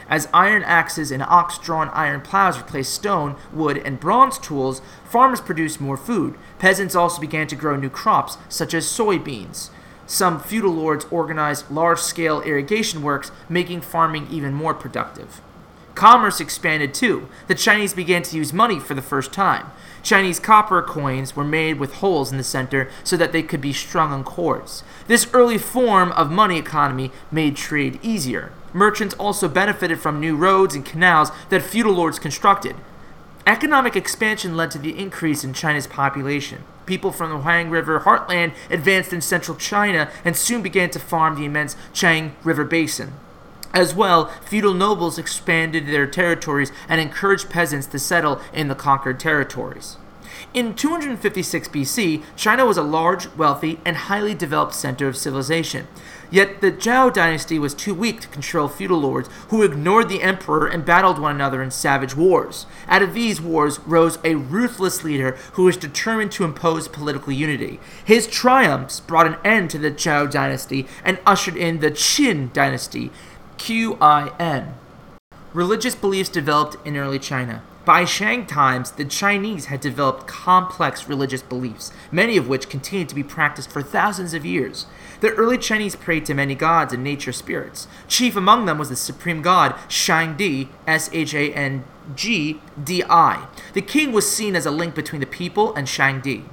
As 0.07 0.29
iron 0.31 0.63
axes 0.63 1.09
and 1.09 1.23
ox 1.23 1.57
drawn 1.57 1.89
iron 1.89 2.21
plows 2.21 2.59
replaced 2.59 2.93
stone, 2.93 3.35
wood, 3.51 3.77
and 3.77 3.99
bronze 3.99 4.37
tools, 4.37 4.83
farmers 5.03 5.41
produced 5.41 5.81
more 5.81 5.97
food. 5.97 6.35
Peasants 6.59 6.95
also 6.95 7.19
began 7.19 7.47
to 7.47 7.55
grow 7.55 7.75
new 7.75 7.89
crops, 7.89 8.37
such 8.47 8.75
as 8.75 8.85
soybeans. 8.85 9.71
Some 10.05 10.39
feudal 10.39 10.73
lords 10.73 11.07
organized 11.09 11.71
large 11.71 11.99
scale 11.99 12.41
irrigation 12.41 13.01
works, 13.01 13.31
making 13.49 13.81
farming 13.81 14.27
even 14.29 14.53
more 14.53 14.75
productive. 14.75 15.41
Commerce 15.95 16.41
expanded 16.41 16.93
too. 16.93 17.29
The 17.47 17.55
Chinese 17.55 17.93
began 17.93 18.21
to 18.23 18.35
use 18.35 18.51
money 18.51 18.81
for 18.81 18.93
the 18.93 19.01
first 19.01 19.31
time. 19.31 19.71
Chinese 20.03 20.41
copper 20.41 20.81
coins 20.81 21.35
were 21.35 21.45
made 21.45 21.79
with 21.79 21.95
holes 21.95 22.31
in 22.31 22.37
the 22.37 22.43
center 22.43 22.89
so 23.03 23.15
that 23.15 23.31
they 23.31 23.41
could 23.41 23.61
be 23.61 23.71
strung 23.71 24.11
on 24.11 24.25
cords. 24.25 24.83
This 25.07 25.27
early 25.33 25.57
form 25.57 26.11
of 26.11 26.29
money 26.29 26.59
economy 26.59 27.11
made 27.31 27.55
trade 27.55 27.97
easier. 28.03 28.51
Merchants 28.73 29.15
also 29.15 29.47
benefited 29.47 29.99
from 29.99 30.19
new 30.19 30.35
roads 30.35 30.75
and 30.75 30.85
canals 30.85 31.31
that 31.49 31.63
feudal 31.63 31.93
lords 31.93 32.19
constructed. 32.19 32.75
Economic 33.47 33.95
expansion 33.95 34.57
led 34.57 34.71
to 34.71 34.77
the 34.77 34.99
increase 34.99 35.45
in 35.45 35.53
China's 35.53 35.87
population. 35.87 36.63
People 36.85 37.11
from 37.11 37.29
the 37.29 37.37
Huang 37.37 37.69
River 37.69 38.01
heartland 38.01 38.53
advanced 38.69 39.13
in 39.13 39.21
central 39.21 39.57
China 39.57 40.11
and 40.25 40.35
soon 40.35 40.61
began 40.61 40.89
to 40.89 40.99
farm 40.99 41.35
the 41.35 41.45
immense 41.45 41.75
Chang 41.93 42.35
River 42.43 42.65
basin. 42.65 43.13
As 43.75 43.93
well, 43.93 44.27
feudal 44.41 44.73
nobles 44.73 45.19
expanded 45.19 45.87
their 45.87 46.07
territories 46.07 46.71
and 46.87 47.01
encouraged 47.01 47.49
peasants 47.49 47.87
to 47.87 47.99
settle 47.99 48.39
in 48.53 48.69
the 48.69 48.73
conquered 48.73 49.19
territories. 49.19 49.97
In 50.53 50.75
256 50.75 51.67
BC, 51.67 52.23
China 52.37 52.65
was 52.65 52.77
a 52.77 52.81
large, 52.81 53.27
wealthy, 53.35 53.81
and 53.83 53.97
highly 53.97 54.33
developed 54.33 54.73
center 54.73 55.09
of 55.09 55.17
civilization. 55.17 55.87
Yet 56.31 56.61
the 56.61 56.71
Zhou 56.71 57.13
dynasty 57.13 57.59
was 57.59 57.73
too 57.73 57.93
weak 57.93 58.21
to 58.21 58.27
control 58.29 58.67
feudal 58.67 58.99
lords 58.99 59.29
who 59.49 59.63
ignored 59.63 60.09
the 60.09 60.23
emperor 60.23 60.67
and 60.67 60.85
battled 60.85 61.19
one 61.19 61.35
another 61.35 61.61
in 61.61 61.71
savage 61.71 62.15
wars. 62.15 62.65
Out 62.87 63.03
of 63.03 63.13
these 63.13 63.41
wars 63.41 63.79
rose 63.81 64.17
a 64.23 64.35
ruthless 64.35 65.03
leader 65.03 65.37
who 65.53 65.65
was 65.65 65.77
determined 65.77 66.31
to 66.33 66.45
impose 66.45 66.87
political 66.87 67.33
unity. 67.33 67.79
His 68.03 68.27
triumphs 68.27 69.01
brought 69.01 69.27
an 69.27 69.37
end 69.43 69.69
to 69.71 69.77
the 69.77 69.91
Zhou 69.91 70.31
dynasty 70.31 70.87
and 71.03 71.19
ushered 71.25 71.57
in 71.57 71.79
the 71.79 71.91
Qin 71.91 72.51
dynasty. 72.53 73.11
Q 73.65 73.97
I 73.99 74.31
N. 74.37 74.75
Religious 75.51 75.95
beliefs 75.95 76.29
developed 76.29 76.77
in 76.85 76.95
early 76.95 77.17
China. 77.17 77.63
By 77.83 78.05
Shang 78.05 78.45
times, 78.45 78.91
the 78.91 79.05
Chinese 79.05 79.65
had 79.65 79.81
developed 79.81 80.27
complex 80.27 81.09
religious 81.09 81.41
beliefs, 81.41 81.91
many 82.11 82.37
of 82.37 82.47
which 82.47 82.69
continued 82.69 83.09
to 83.09 83.15
be 83.15 83.23
practiced 83.23 83.71
for 83.71 83.81
thousands 83.81 84.35
of 84.35 84.45
years. 84.45 84.85
The 85.19 85.31
early 85.31 85.57
Chinese 85.57 85.95
prayed 85.95 86.27
to 86.27 86.35
many 86.35 86.53
gods 86.53 86.93
and 86.93 87.03
nature 87.03 87.31
spirits. 87.31 87.87
Chief 88.07 88.35
among 88.35 88.67
them 88.67 88.77
was 88.77 88.89
the 88.89 88.95
supreme 88.95 89.41
god 89.41 89.73
Shangdi, 89.89 90.67
S 90.85 91.09
H 91.11 91.33
A 91.33 91.51
N 91.51 91.85
G 92.15 92.61
D 92.83 93.03
I. 93.09 93.47
The 93.73 93.81
king 93.81 94.11
was 94.11 94.31
seen 94.31 94.55
as 94.55 94.67
a 94.67 94.71
link 94.71 94.93
between 94.93 95.21
the 95.21 95.25
people 95.25 95.73
and 95.73 95.87
Shangdi. 95.87 96.43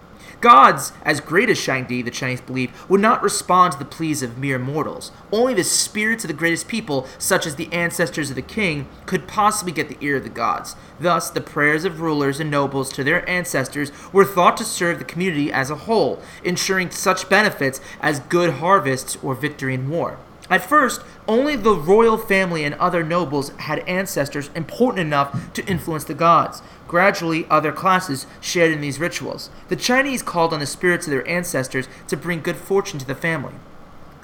Gods, 0.43 0.93
as 1.05 1.21
great 1.21 1.49
as 1.49 1.57
Shangdi, 1.57 2.05
the 2.05 2.11
Chinese 2.11 2.41
believe, 2.41 2.73
would 2.91 3.01
not 3.01 3.23
respond 3.23 3.73
to 3.73 3.79
the 3.79 3.85
pleas 3.85 4.25
of 4.25 4.39
mere 4.39 4.59
mortals. 4.59 5.13
Only 5.31 5.55
the 5.55 5.63
spirits 5.63 6.25
of 6.25 6.29
the 6.29 6.35
greatest 6.35 6.67
people, 6.67 7.07
such 7.17 7.47
as 7.47 7.55
the 7.55 7.73
ancestors 7.73 8.29
of 8.29 8.35
the 8.35 8.43
king, 8.43 8.89
could 9.07 9.29
possibly 9.29 9.73
get 9.73 9.89
the 9.89 10.05
ear 10.05 10.17
of 10.17 10.25
the 10.25 10.29
gods. 10.29 10.75
Thus, 10.99 11.31
the 11.31 11.41
prayers 11.41 11.85
of 11.85 12.01
rulers 12.01 12.41
and 12.41 12.51
nobles 12.51 12.91
to 12.95 13.05
their 13.05 13.29
ancestors 13.31 13.93
were 14.13 14.25
thought 14.25 14.57
to 14.57 14.65
serve 14.65 14.99
the 14.99 15.05
community 15.05 15.53
as 15.53 15.71
a 15.71 15.77
whole, 15.77 16.21
ensuring 16.43 16.91
such 16.91 17.29
benefits 17.29 17.81
as 18.01 18.19
good 18.19 18.55
harvests 18.55 19.17
or 19.23 19.37
victory 19.37 19.75
in 19.75 19.89
war. 19.89 20.19
At 20.53 20.69
first, 20.69 21.01
only 21.27 21.57
the 21.57 21.75
royal 21.75 22.19
family 22.19 22.63
and 22.63 22.75
other 22.75 23.03
nobles 23.03 23.53
had 23.57 23.79
ancestors 23.89 24.51
important 24.55 25.01
enough 25.01 25.51
to 25.55 25.65
influence 25.65 26.05
the 26.05 26.13
gods. 26.13 26.61
Gradually, 26.87 27.47
other 27.49 27.73
classes 27.73 28.27
shared 28.39 28.71
in 28.71 28.83
these 28.83 29.01
rituals. 29.01 29.49
The 29.71 29.77
Chinese 29.77 30.21
called 30.21 30.53
on 30.53 30.61
the 30.61 30.67
spirits 30.67 31.07
of 31.07 31.11
their 31.11 31.27
ancestors 31.27 31.89
to 32.09 32.19
bring 32.19 32.43
good 32.43 32.57
fortune 32.57 32.99
to 32.99 33.07
the 33.07 33.15
family. 33.15 33.55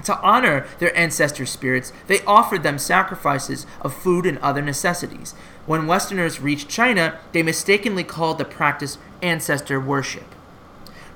To 0.03 0.19
honor 0.21 0.67
their 0.77 0.95
ancestor 0.95 1.47
spirits, 1.47 1.91
they 2.05 2.23
offered 2.25 2.61
them 2.61 2.77
sacrifices 2.77 3.65
of 3.81 3.91
food 3.91 4.27
and 4.27 4.37
other 4.37 4.61
necessities. 4.61 5.33
When 5.65 5.87
Westerners 5.87 6.39
reached 6.39 6.69
China, 6.69 7.17
they 7.31 7.41
mistakenly 7.41 8.03
called 8.03 8.37
the 8.37 8.45
practice 8.45 8.99
ancestor 9.23 9.79
worship. 9.79 10.35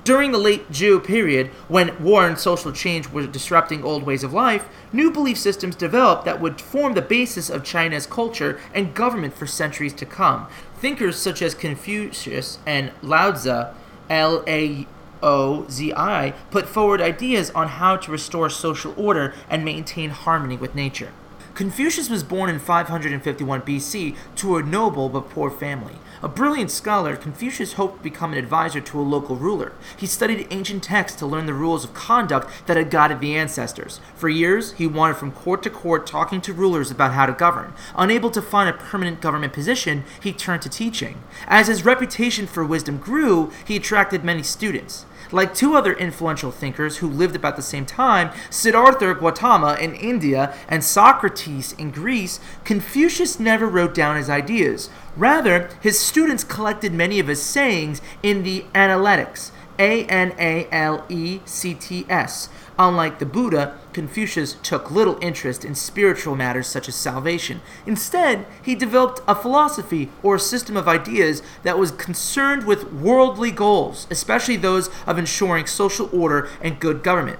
During 0.03 0.33
the 0.33 0.37
late 0.37 0.69
Zhou 0.69 1.01
period, 1.01 1.47
when 1.69 2.03
war 2.03 2.27
and 2.27 2.37
social 2.37 2.73
change 2.73 3.07
were 3.07 3.25
disrupting 3.25 3.85
old 3.85 4.03
ways 4.03 4.21
of 4.21 4.33
life, 4.33 4.67
new 4.91 5.09
belief 5.09 5.37
systems 5.37 5.75
developed 5.75 6.25
that 6.25 6.41
would 6.41 6.59
form 6.59 6.93
the 6.93 7.01
basis 7.01 7.49
of 7.49 7.63
China's 7.63 8.05
culture 8.05 8.59
and 8.73 8.93
government 8.93 9.33
for 9.33 9.47
centuries 9.47 9.93
to 9.93 10.05
come. 10.05 10.47
Thinkers 10.75 11.17
such 11.17 11.41
as 11.41 11.55
Confucius 11.55 12.59
and 12.65 12.91
L 14.09 14.43
A 14.45 14.87
O 15.23 15.65
Z 15.69 15.93
I, 15.95 16.33
put 16.51 16.67
forward 16.67 16.99
ideas 16.99 17.49
on 17.51 17.69
how 17.69 17.95
to 17.95 18.11
restore 18.11 18.49
social 18.49 18.93
order 18.97 19.33
and 19.49 19.63
maintain 19.63 20.09
harmony 20.09 20.57
with 20.57 20.75
nature. 20.75 21.13
Confucius 21.55 22.09
was 22.09 22.23
born 22.23 22.49
in 22.49 22.57
551 22.57 23.61
BC 23.61 24.15
to 24.37 24.57
a 24.57 24.63
noble 24.63 25.07
but 25.07 25.29
poor 25.29 25.51
family. 25.51 25.93
A 26.23 26.27
brilliant 26.27 26.71
scholar, 26.71 27.15
Confucius 27.15 27.73
hoped 27.73 27.97
to 27.97 28.03
become 28.03 28.31
an 28.31 28.39
advisor 28.39 28.81
to 28.81 28.99
a 28.99 29.01
local 29.01 29.35
ruler. 29.35 29.73
He 29.95 30.07
studied 30.07 30.47
ancient 30.49 30.81
texts 30.83 31.19
to 31.19 31.27
learn 31.27 31.45
the 31.45 31.53
rules 31.53 31.83
of 31.83 31.93
conduct 31.93 32.49
that 32.65 32.77
had 32.77 32.89
guided 32.89 33.19
the 33.19 33.35
ancestors. 33.35 33.99
For 34.15 34.29
years, 34.29 34.71
he 34.73 34.87
wandered 34.87 35.17
from 35.17 35.31
court 35.31 35.61
to 35.63 35.69
court 35.69 36.07
talking 36.07 36.41
to 36.41 36.53
rulers 36.53 36.89
about 36.89 37.13
how 37.13 37.27
to 37.27 37.33
govern. 37.33 37.73
Unable 37.95 38.31
to 38.31 38.41
find 38.41 38.67
a 38.67 38.73
permanent 38.73 39.21
government 39.21 39.53
position, 39.53 40.05
he 40.23 40.33
turned 40.33 40.63
to 40.63 40.69
teaching. 40.69 41.21
As 41.45 41.67
his 41.67 41.85
reputation 41.85 42.47
for 42.47 42.65
wisdom 42.65 42.97
grew, 42.97 43.51
he 43.63 43.75
attracted 43.75 44.23
many 44.23 44.41
students. 44.41 45.05
Like 45.33 45.55
two 45.55 45.73
other 45.73 45.93
influential 45.93 46.51
thinkers 46.51 46.97
who 46.97 47.09
lived 47.09 47.35
about 47.35 47.55
the 47.55 47.63
same 47.63 47.87
time, 47.87 48.29
Siddhartha 48.51 49.15
Gautama 49.15 49.75
in 49.81 49.95
India 49.95 50.55
and 50.69 50.83
Socrates 50.83 51.73
in 51.73 51.89
Greece, 51.89 52.39
Confucius 52.63 53.39
never 53.39 53.67
wrote 53.67 53.95
down 53.95 54.15
his 54.15 54.29
ideas. 54.29 54.91
Rather, 55.17 55.71
his 55.81 55.99
students 55.99 56.43
collected 56.43 56.93
many 56.93 57.19
of 57.19 57.25
his 57.25 57.41
sayings 57.41 57.99
in 58.21 58.43
the 58.43 58.65
Analects, 58.75 59.51
A 59.79 60.05
N 60.05 60.35
A 60.37 60.67
L 60.71 61.03
E 61.09 61.39
C 61.45 61.73
T 61.73 62.05
S. 62.07 62.49
Unlike 62.77 63.17
the 63.17 63.25
Buddha, 63.25 63.79
Confucius 63.93 64.57
took 64.63 64.91
little 64.91 65.17
interest 65.21 65.63
in 65.63 65.75
spiritual 65.75 66.35
matters 66.35 66.67
such 66.67 66.87
as 66.87 66.95
salvation. 66.95 67.61
Instead, 67.85 68.45
he 68.61 68.75
developed 68.75 69.21
a 69.27 69.35
philosophy 69.35 70.09
or 70.21 70.35
a 70.35 70.39
system 70.39 70.75
of 70.75 70.87
ideas 70.87 71.41
that 71.63 71.77
was 71.77 71.91
concerned 71.91 72.65
with 72.65 72.91
worldly 72.91 73.51
goals, 73.51 74.07
especially 74.09 74.57
those 74.57 74.89
of 75.05 75.17
ensuring 75.17 75.65
social 75.67 76.09
order 76.11 76.49
and 76.61 76.79
good 76.79 77.03
government. 77.03 77.39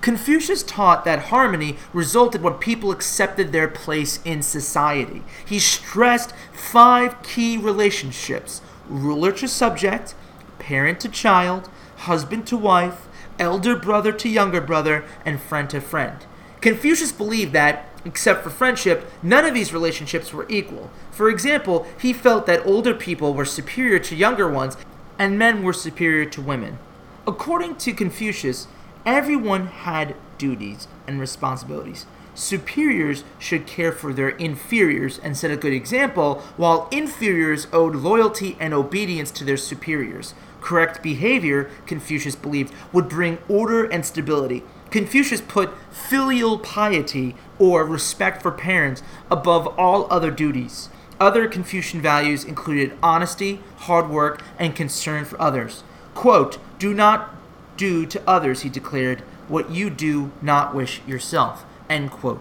Confucius 0.00 0.62
taught 0.62 1.06
that 1.06 1.30
harmony 1.30 1.78
resulted 1.94 2.42
when 2.42 2.52
people 2.54 2.90
accepted 2.90 3.52
their 3.52 3.68
place 3.68 4.20
in 4.22 4.42
society. 4.42 5.22
He 5.46 5.58
stressed 5.58 6.34
five 6.52 7.22
key 7.22 7.56
relationships 7.56 8.60
ruler 8.86 9.32
to 9.32 9.48
subject, 9.48 10.14
parent 10.58 11.00
to 11.00 11.08
child, 11.08 11.70
husband 11.96 12.46
to 12.48 12.56
wife, 12.58 13.08
elder 13.38 13.76
brother 13.76 14.12
to 14.12 14.28
younger 14.28 14.60
brother, 14.60 15.04
and 15.24 15.40
friend 15.40 15.68
to 15.70 15.80
friend. 15.80 16.24
Confucius 16.60 17.12
believed 17.12 17.52
that, 17.52 17.88
except 18.04 18.42
for 18.42 18.50
friendship, 18.50 19.10
none 19.22 19.44
of 19.44 19.54
these 19.54 19.72
relationships 19.72 20.32
were 20.32 20.46
equal. 20.48 20.90
For 21.10 21.28
example, 21.28 21.86
he 22.00 22.12
felt 22.12 22.46
that 22.46 22.64
older 22.66 22.94
people 22.94 23.34
were 23.34 23.44
superior 23.44 23.98
to 23.98 24.16
younger 24.16 24.50
ones, 24.50 24.76
and 25.18 25.38
men 25.38 25.62
were 25.62 25.72
superior 25.72 26.24
to 26.26 26.40
women. 26.42 26.78
According 27.26 27.76
to 27.76 27.92
Confucius, 27.92 28.66
everyone 29.06 29.68
had 29.68 30.16
duties 30.38 30.88
and 31.06 31.20
responsibilities. 31.20 32.06
Superiors 32.34 33.22
should 33.38 33.66
care 33.66 33.92
for 33.92 34.12
their 34.12 34.30
inferiors 34.30 35.20
and 35.20 35.36
set 35.36 35.50
a 35.50 35.56
good 35.56 35.72
example, 35.72 36.42
while 36.56 36.88
inferiors 36.90 37.68
owed 37.72 37.94
loyalty 37.94 38.56
and 38.58 38.74
obedience 38.74 39.30
to 39.30 39.44
their 39.44 39.56
superiors. 39.56 40.34
Correct 40.64 41.02
behavior, 41.02 41.70
Confucius 41.84 42.34
believed, 42.34 42.72
would 42.90 43.06
bring 43.06 43.36
order 43.50 43.84
and 43.84 44.02
stability. 44.02 44.62
Confucius 44.90 45.42
put 45.42 45.74
filial 45.92 46.58
piety, 46.58 47.36
or 47.58 47.84
respect 47.84 48.40
for 48.40 48.50
parents, 48.50 49.02
above 49.30 49.66
all 49.78 50.06
other 50.10 50.30
duties. 50.30 50.88
Other 51.20 51.48
Confucian 51.48 52.00
values 52.00 52.44
included 52.44 52.96
honesty, 53.02 53.60
hard 53.80 54.08
work, 54.08 54.42
and 54.58 54.74
concern 54.74 55.26
for 55.26 55.38
others. 55.38 55.84
Quote, 56.14 56.56
Do 56.78 56.94
not 56.94 57.34
do 57.76 58.06
to 58.06 58.22
others, 58.26 58.62
he 58.62 58.70
declared, 58.70 59.20
what 59.48 59.70
you 59.70 59.90
do 59.90 60.32
not 60.40 60.74
wish 60.74 61.02
yourself. 61.06 61.66
End 61.90 62.10
quote. 62.10 62.40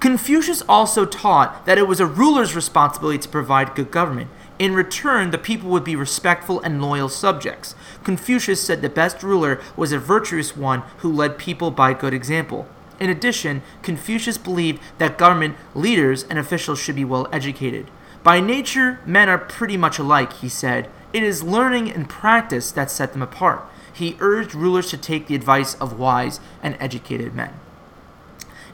Confucius 0.00 0.62
also 0.66 1.04
taught 1.04 1.66
that 1.66 1.76
it 1.76 1.86
was 1.86 2.00
a 2.00 2.06
ruler's 2.06 2.56
responsibility 2.56 3.18
to 3.18 3.28
provide 3.28 3.74
good 3.74 3.90
government. 3.90 4.30
In 4.58 4.74
return, 4.74 5.30
the 5.30 5.38
people 5.38 5.68
would 5.70 5.82
be 5.82 5.96
respectful 5.96 6.60
and 6.60 6.80
loyal 6.80 7.08
subjects. 7.08 7.74
Confucius 8.04 8.62
said 8.62 8.82
the 8.82 8.88
best 8.88 9.22
ruler 9.22 9.60
was 9.76 9.90
a 9.90 9.98
virtuous 9.98 10.56
one 10.56 10.82
who 10.98 11.12
led 11.12 11.38
people 11.38 11.72
by 11.72 11.92
good 11.92 12.14
example. 12.14 12.68
In 13.00 13.10
addition, 13.10 13.62
Confucius 13.82 14.38
believed 14.38 14.80
that 14.98 15.18
government 15.18 15.56
leaders 15.74 16.22
and 16.24 16.38
officials 16.38 16.78
should 16.78 16.94
be 16.94 17.04
well 17.04 17.26
educated. 17.32 17.90
By 18.22 18.40
nature, 18.40 19.00
men 19.04 19.28
are 19.28 19.38
pretty 19.38 19.76
much 19.76 19.98
alike, 19.98 20.34
he 20.34 20.48
said. 20.48 20.88
It 21.12 21.24
is 21.24 21.42
learning 21.42 21.90
and 21.90 22.08
practice 22.08 22.70
that 22.72 22.90
set 22.90 23.12
them 23.12 23.22
apart. 23.22 23.64
He 23.92 24.16
urged 24.20 24.54
rulers 24.54 24.88
to 24.90 24.96
take 24.96 25.26
the 25.26 25.34
advice 25.34 25.74
of 25.74 25.98
wise 25.98 26.38
and 26.62 26.76
educated 26.78 27.34
men. 27.34 27.54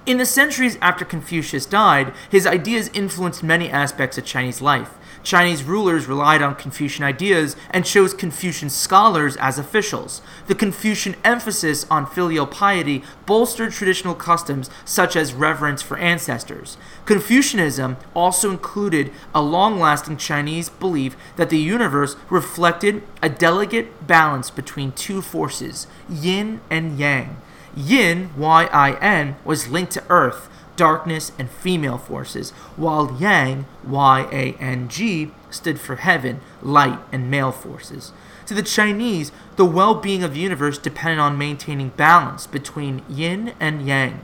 In 0.06 0.16
the 0.16 0.26
centuries 0.26 0.78
after 0.80 1.04
Confucius 1.04 1.66
died, 1.66 2.14
his 2.30 2.46
ideas 2.46 2.90
influenced 2.94 3.42
many 3.42 3.68
aspects 3.68 4.16
of 4.16 4.24
Chinese 4.24 4.62
life. 4.62 4.94
Chinese 5.22 5.62
rulers 5.62 6.06
relied 6.06 6.42
on 6.42 6.54
Confucian 6.54 7.04
ideas 7.04 7.56
and 7.70 7.84
chose 7.84 8.14
Confucian 8.14 8.70
scholars 8.70 9.36
as 9.36 9.58
officials. 9.58 10.22
The 10.46 10.54
Confucian 10.54 11.16
emphasis 11.24 11.86
on 11.90 12.06
filial 12.06 12.46
piety 12.46 13.02
bolstered 13.26 13.72
traditional 13.72 14.14
customs 14.14 14.70
such 14.84 15.16
as 15.16 15.34
reverence 15.34 15.82
for 15.82 15.98
ancestors. 15.98 16.76
Confucianism 17.04 17.96
also 18.14 18.50
included 18.50 19.12
a 19.34 19.42
long 19.42 19.78
lasting 19.78 20.16
Chinese 20.16 20.68
belief 20.68 21.16
that 21.36 21.50
the 21.50 21.58
universe 21.58 22.16
reflected 22.28 23.02
a 23.22 23.28
delicate 23.28 24.06
balance 24.06 24.50
between 24.50 24.92
two 24.92 25.20
forces, 25.20 25.86
yin 26.08 26.60
and 26.70 26.98
yang. 26.98 27.36
Yin, 27.76 28.30
Y 28.36 28.64
I 28.72 28.94
N, 28.94 29.36
was 29.44 29.68
linked 29.68 29.92
to 29.92 30.02
earth, 30.10 30.48
darkness, 30.76 31.32
and 31.38 31.50
female 31.50 31.98
forces, 31.98 32.50
while 32.76 33.16
Yang, 33.18 33.66
Y 33.86 34.28
A 34.32 34.54
N 34.62 34.88
G, 34.88 35.32
stood 35.50 35.80
for 35.80 35.96
heaven, 35.96 36.40
light, 36.62 36.98
and 37.12 37.30
male 37.30 37.52
forces. 37.52 38.12
To 38.46 38.54
the 38.54 38.62
Chinese, 38.62 39.30
the 39.56 39.64
well 39.64 39.94
being 39.94 40.22
of 40.22 40.34
the 40.34 40.40
universe 40.40 40.78
depended 40.78 41.18
on 41.18 41.38
maintaining 41.38 41.90
balance 41.90 42.46
between 42.46 43.02
yin 43.08 43.54
and 43.60 43.86
yang. 43.86 44.22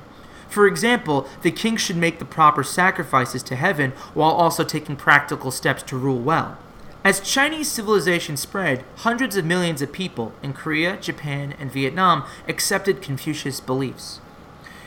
For 0.49 0.67
example, 0.67 1.29
the 1.43 1.51
king 1.51 1.77
should 1.77 1.97
make 1.97 2.19
the 2.19 2.25
proper 2.25 2.65
sacrifices 2.65 3.43
to 3.45 3.57
heaven 3.57 3.93
while 4.15 4.31
also 4.31 4.65
taking 4.65 4.97
practical 4.97 5.51
steps 5.51 5.83
to 5.85 5.97
rule 5.97 6.19
well. 6.19 6.57
As 7.05 7.21
Chinese 7.21 7.71
civilization 7.71 8.37
spread, 8.37 8.83
hundreds 8.97 9.37
of 9.37 9.45
millions 9.45 9.81
of 9.81 9.93
people 9.93 10.33
in 10.43 10.53
Korea, 10.53 10.97
Japan, 10.97 11.55
and 11.61 11.71
Vietnam 11.71 12.25
accepted 12.49 13.03
Confucius 13.03 13.61
beliefs. 13.61 14.19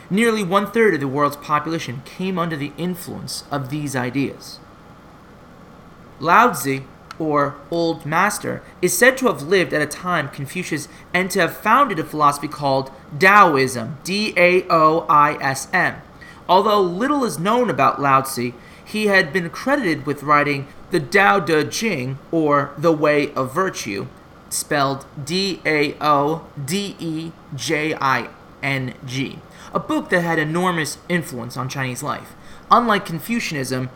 Nearly 0.10 0.44
one 0.44 0.72
third 0.72 0.96
of 0.96 1.00
the 1.00 1.08
world's 1.08 1.38
population 1.38 2.02
came 2.04 2.40
under 2.40 2.56
the 2.56 2.74
influence 2.78 3.44
of 3.52 3.70
these 3.70 3.96
ideas. 3.96 4.60
Lao 6.20 6.52
Tzu, 6.52 6.82
or 7.20 7.56
Old 7.70 8.06
Master, 8.06 8.64
is 8.82 8.98
said 8.98 9.18
to 9.18 9.28
have 9.28 9.44
lived 9.44 9.74
at 9.74 9.82
a 9.82 9.86
time 9.86 10.30
Confucius 10.30 10.88
and 11.14 11.30
to 11.32 11.40
have 11.40 11.58
founded 11.58 12.00
a 12.00 12.04
philosophy 12.04 12.48
called 12.48 12.92
Daoism, 13.16 14.04
D 14.04 14.34
A 14.36 14.64
O 14.70 15.06
I 15.10 15.38
S 15.42 15.68
M. 15.74 16.02
Although 16.48 16.82
little 16.82 17.24
is 17.24 17.38
known 17.38 17.70
about 17.70 18.02
Lao 18.02 18.22
Tzu, 18.22 18.54
he 18.84 19.06
had 19.06 19.32
been 19.32 19.52
credited 19.52 20.08
with 20.08 20.24
writing 20.24 20.68
the 20.90 21.00
Tao 21.00 21.40
Te 21.40 21.66
Ching, 21.66 22.18
or 22.32 22.72
The 22.78 22.92
Way 22.92 23.32
of 23.34 23.54
Virtue, 23.54 24.08
spelled 24.50 25.06
D 25.24 25.62
A 25.66 25.96
O 26.02 26.48
D 26.64 26.96
E 27.00 27.32
J 27.56 27.94
I 27.94 28.30
N 28.64 28.96
G, 29.06 29.38
a 29.74 29.80
book 29.80 30.10
that 30.10 30.22
had 30.22 30.40
enormous 30.40 30.98
influence 31.08 31.58
on 31.58 31.70
Chinese 31.70 32.04
life. 32.04 32.34
Unlike 32.72 33.06
Confucianism, 33.06 33.90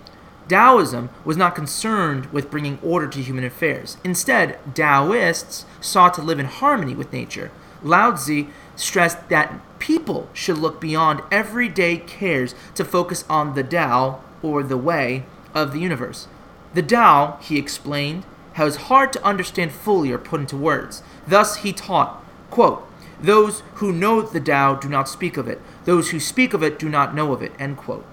Taoism 0.49 1.09
was 1.23 1.37
not 1.37 1.55
concerned 1.55 2.27
with 2.27 2.51
bringing 2.51 2.79
order 2.83 3.07
to 3.07 3.21
human 3.21 3.43
affairs. 3.43 3.97
Instead, 4.03 4.59
Taoists 4.75 5.65
sought 5.79 6.13
to 6.15 6.21
live 6.21 6.39
in 6.39 6.45
harmony 6.45 6.95
with 6.95 7.13
nature. 7.13 7.51
Lao 7.81 8.11
Tzu 8.11 8.47
stressed 8.75 9.29
that 9.29 9.59
people 9.79 10.29
should 10.33 10.57
look 10.57 10.79
beyond 10.81 11.21
everyday 11.31 11.97
cares 11.97 12.55
to 12.75 12.85
focus 12.85 13.25
on 13.29 13.55
the 13.55 13.63
Tao, 13.63 14.21
or 14.41 14.63
the 14.63 14.77
way, 14.77 15.23
of 15.53 15.71
the 15.71 15.79
universe. 15.79 16.27
The 16.73 16.81
Tao, 16.81 17.37
he 17.41 17.57
explained, 17.57 18.23
has 18.53 18.75
hard 18.87 19.13
to 19.13 19.23
understand 19.23 19.71
fully 19.71 20.11
or 20.11 20.17
put 20.17 20.41
into 20.41 20.57
words. 20.57 21.03
Thus 21.27 21.57
he 21.57 21.73
taught, 21.73 22.23
quote, 22.49 22.87
Those 23.23 23.63
who 23.75 23.93
know 23.93 24.21
the 24.21 24.41
Tao 24.41 24.75
do 24.75 24.89
not 24.89 25.07
speak 25.07 25.37
of 25.37 25.47
it. 25.47 25.61
Those 25.85 26.09
who 26.09 26.19
speak 26.19 26.53
of 26.53 26.61
it 26.61 26.77
do 26.77 26.89
not 26.89 27.15
know 27.15 27.31
of 27.31 27.41
it. 27.41 27.53
End 27.57 27.77
quote. 27.77 28.05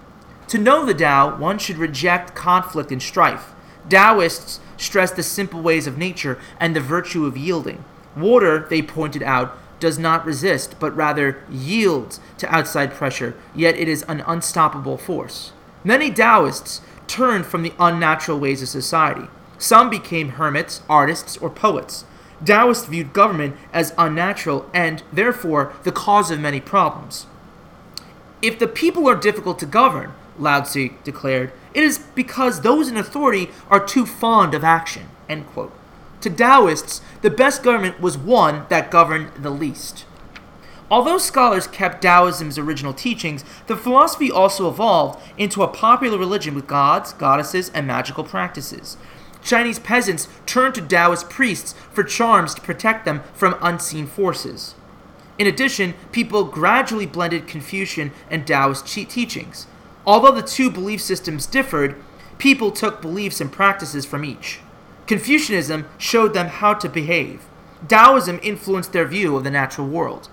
To 0.46 0.56
know 0.56 0.86
the 0.86 0.94
Tao, 0.94 1.36
one 1.36 1.58
should 1.58 1.78
reject 1.78 2.36
conflict 2.36 2.92
and 2.92 3.02
strife. 3.02 3.52
Taoists 3.88 4.60
stress 4.76 5.10
the 5.10 5.24
simple 5.24 5.62
ways 5.62 5.88
of 5.88 5.98
nature 5.98 6.38
and 6.60 6.76
the 6.76 6.80
virtue 6.80 7.26
of 7.26 7.36
yielding. 7.36 7.84
Water, 8.16 8.66
they 8.70 8.82
pointed 8.82 9.24
out, 9.24 9.58
does 9.80 9.98
not 9.98 10.24
resist, 10.24 10.76
but 10.78 10.94
rather 10.94 11.42
yields 11.50 12.20
to 12.38 12.54
outside 12.54 12.92
pressure, 12.92 13.34
yet 13.52 13.76
it 13.76 13.88
is 13.88 14.04
an 14.04 14.22
unstoppable 14.26 14.96
force. 14.96 15.52
Many 15.82 16.12
Taoists 16.12 16.82
turned 17.08 17.46
from 17.46 17.62
the 17.64 17.72
unnatural 17.80 18.38
ways 18.38 18.62
of 18.62 18.68
society. 18.68 19.26
Some 19.58 19.90
became 19.90 20.30
hermits, 20.30 20.82
artists, 20.88 21.36
or 21.38 21.50
poets. 21.50 22.04
Taoists 22.44 22.86
viewed 22.86 23.12
government 23.12 23.56
as 23.72 23.94
unnatural 23.98 24.68
and, 24.72 25.02
therefore, 25.12 25.72
the 25.82 25.92
cause 25.92 26.30
of 26.30 26.40
many 26.40 26.60
problems. 26.60 27.26
If 28.40 28.58
the 28.58 28.68
people 28.68 29.08
are 29.08 29.16
difficult 29.16 29.58
to 29.58 29.66
govern, 29.66 30.12
Lao 30.38 30.62
Tzu 30.62 30.90
declared, 31.04 31.52
it 31.74 31.84
is 31.84 31.98
because 31.98 32.60
those 32.62 32.88
in 32.88 32.96
authority 32.96 33.50
are 33.68 33.84
too 33.84 34.06
fond 34.06 34.54
of 34.54 34.64
action. 34.64 35.08
To 35.28 36.30
Taoists, 36.30 37.02
the 37.22 37.30
best 37.30 37.62
government 37.62 38.00
was 38.00 38.18
one 38.18 38.66
that 38.68 38.90
governed 38.90 39.30
the 39.36 39.50
least. 39.50 40.06
Although 40.90 41.18
scholars 41.18 41.68
kept 41.68 42.02
Taoism's 42.02 42.58
original 42.58 42.92
teachings, 42.92 43.44
the 43.68 43.76
philosophy 43.76 44.30
also 44.30 44.68
evolved 44.68 45.22
into 45.38 45.62
a 45.62 45.68
popular 45.68 46.18
religion 46.18 46.54
with 46.54 46.66
gods, 46.66 47.12
goddesses, 47.12 47.70
and 47.70 47.86
magical 47.86 48.24
practices. 48.24 48.96
Chinese 49.42 49.78
peasants 49.78 50.28
turned 50.46 50.74
to 50.74 50.82
Taoist 50.82 51.30
priests 51.30 51.74
for 51.92 52.04
charms 52.04 52.54
to 52.54 52.60
protect 52.60 53.04
them 53.04 53.22
from 53.34 53.56
unseen 53.60 54.06
forces. 54.06 54.74
In 55.38 55.46
addition, 55.46 55.94
people 56.12 56.44
gradually 56.44 57.06
blended 57.06 57.48
Confucian 57.48 58.12
and 58.28 58.46
Taoist 58.46 58.86
teachings. 58.86 59.66
Although 60.06 60.32
the 60.32 60.42
two 60.42 60.70
belief 60.70 61.00
systems 61.00 61.46
differed, 61.46 61.96
people 62.38 62.70
took 62.70 63.00
beliefs 63.00 63.40
and 63.40 63.50
practices 63.50 64.04
from 64.04 64.24
each. 64.24 64.60
Confucianism 65.06 65.86
showed 65.98 66.34
them 66.34 66.48
how 66.48 66.74
to 66.74 66.88
behave. 66.88 67.42
Taoism 67.88 68.38
influenced 68.42 68.92
their 68.92 69.06
view 69.06 69.36
of 69.36 69.44
the 69.44 69.50
natural 69.50 69.86
world. 69.86 70.28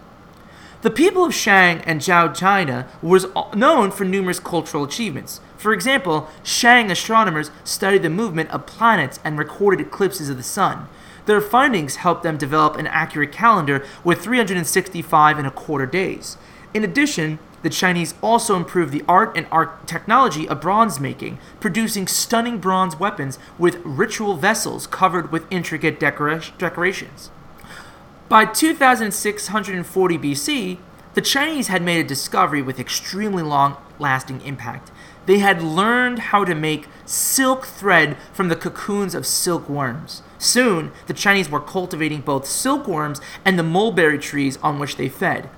The 0.82 0.92
people 0.92 1.26
of 1.26 1.34
Shang 1.34 1.82
and 1.82 2.02
Zhou 2.02 2.36
China 2.36 2.88
was 3.02 3.26
uh, 3.36 3.50
known 3.56 3.92
for 3.92 4.06
numerous 4.06 4.40
cultural 4.40 4.84
achievements. 4.84 5.42
For 5.68 5.74
example, 5.74 6.30
Shang 6.44 6.90
astronomers 6.90 7.52
studied 7.66 8.02
the 8.02 8.10
movement 8.10 8.52
of 8.52 8.66
planets 8.66 9.20
and 9.26 9.38
recorded 9.38 9.86
eclipses 9.86 10.30
of 10.30 10.38
the 10.38 10.42
sun. 10.42 10.88
Their 11.26 11.42
findings 11.42 11.98
helped 11.98 12.24
them 12.24 12.38
develop 12.38 12.78
an 12.78 12.88
accurate 12.88 13.34
calendar 13.34 13.86
with 14.02 14.22
365 14.22 15.38
and 15.38 15.46
a 15.46 15.52
quarter 15.52 15.86
days. 15.86 16.38
In 16.74 16.86
addition, 16.86 17.40
the 17.64 17.70
Chinese 17.70 18.14
also 18.22 18.56
improved 18.56 18.94
the 18.94 19.04
art 19.10 19.38
and 19.38 19.46
art 19.52 19.86
technology 19.86 20.48
of 20.48 20.62
bronze 20.62 21.02
making, 21.02 21.38
producing 21.60 22.08
stunning 22.08 22.60
bronze 22.60 22.98
weapons 22.98 23.38
with 23.60 23.82
ritual 23.84 24.38
vessels 24.38 24.88
covered 24.88 25.34
with 25.34 25.52
intricate 25.52 26.00
decora- 26.00 26.58
decorations. 26.58 27.30
By 28.30 28.46
2640 28.46 30.18
BC, 30.18 30.78
the 31.14 31.22
Chinese 31.22 31.68
had 31.68 31.82
made 31.82 32.00
a 32.00 32.08
discovery 32.08 32.62
with 32.62 32.80
extremely 32.80 33.44
long 33.44 33.76
lasting 34.00 34.40
impact. 34.42 34.92
They 35.28 35.40
had 35.40 35.62
learned 35.62 36.20
how 36.20 36.46
to 36.46 36.56
make 36.56 36.88
silk 37.06 37.66
thread 37.66 38.16
from 38.32 38.48
the 38.48 38.56
cocoons 38.56 39.14
of 39.14 39.28
silkworms. 39.28 40.24
Soon, 40.40 40.92
the 41.08 41.14
Chinese 41.14 41.50
were 41.50 41.60
cultivating 41.60 42.22
both 42.22 42.48
silkworms 42.48 43.20
and 43.44 43.60
the 43.60 43.64
mulberry 43.64 44.20
trees 44.20 44.58
on 44.64 44.80
which 44.80 44.96
they 44.96 45.10
fed. 45.10 45.50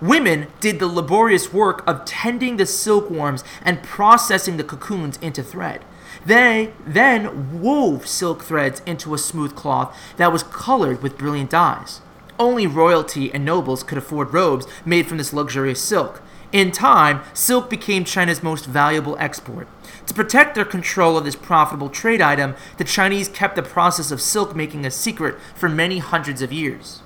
Women 0.00 0.46
did 0.60 0.78
the 0.78 0.86
laborious 0.86 1.52
work 1.52 1.82
of 1.88 2.04
tending 2.04 2.56
the 2.56 2.66
silkworms 2.66 3.42
and 3.62 3.82
processing 3.82 4.58
the 4.58 4.64
cocoons 4.64 5.18
into 5.20 5.42
thread. 5.42 5.84
They 6.24 6.72
then 6.86 7.60
wove 7.60 8.06
silk 8.06 8.44
threads 8.44 8.80
into 8.86 9.12
a 9.12 9.18
smooth 9.18 9.56
cloth 9.56 9.96
that 10.18 10.32
was 10.32 10.44
colored 10.44 11.02
with 11.02 11.18
brilliant 11.18 11.50
dyes. 11.50 12.00
Only 12.38 12.66
royalty 12.68 13.32
and 13.34 13.44
nobles 13.44 13.82
could 13.82 13.98
afford 13.98 14.32
robes 14.32 14.66
made 14.84 15.06
from 15.06 15.18
this 15.18 15.32
luxurious 15.32 15.80
silk. 15.80 16.22
In 16.52 16.70
time, 16.70 17.22
silk 17.34 17.68
became 17.68 18.04
China's 18.04 18.42
most 18.42 18.66
valuable 18.66 19.16
export. 19.18 19.68
To 20.06 20.14
protect 20.14 20.54
their 20.54 20.64
control 20.64 21.18
of 21.18 21.24
this 21.24 21.36
profitable 21.36 21.88
trade 21.88 22.20
item, 22.20 22.54
the 22.78 22.84
Chinese 22.84 23.28
kept 23.28 23.56
the 23.56 23.62
process 23.62 24.10
of 24.10 24.20
silk 24.20 24.54
making 24.54 24.86
a 24.86 24.90
secret 24.90 25.36
for 25.54 25.68
many 25.68 25.98
hundreds 25.98 26.42
of 26.42 26.52
years. 26.52 27.02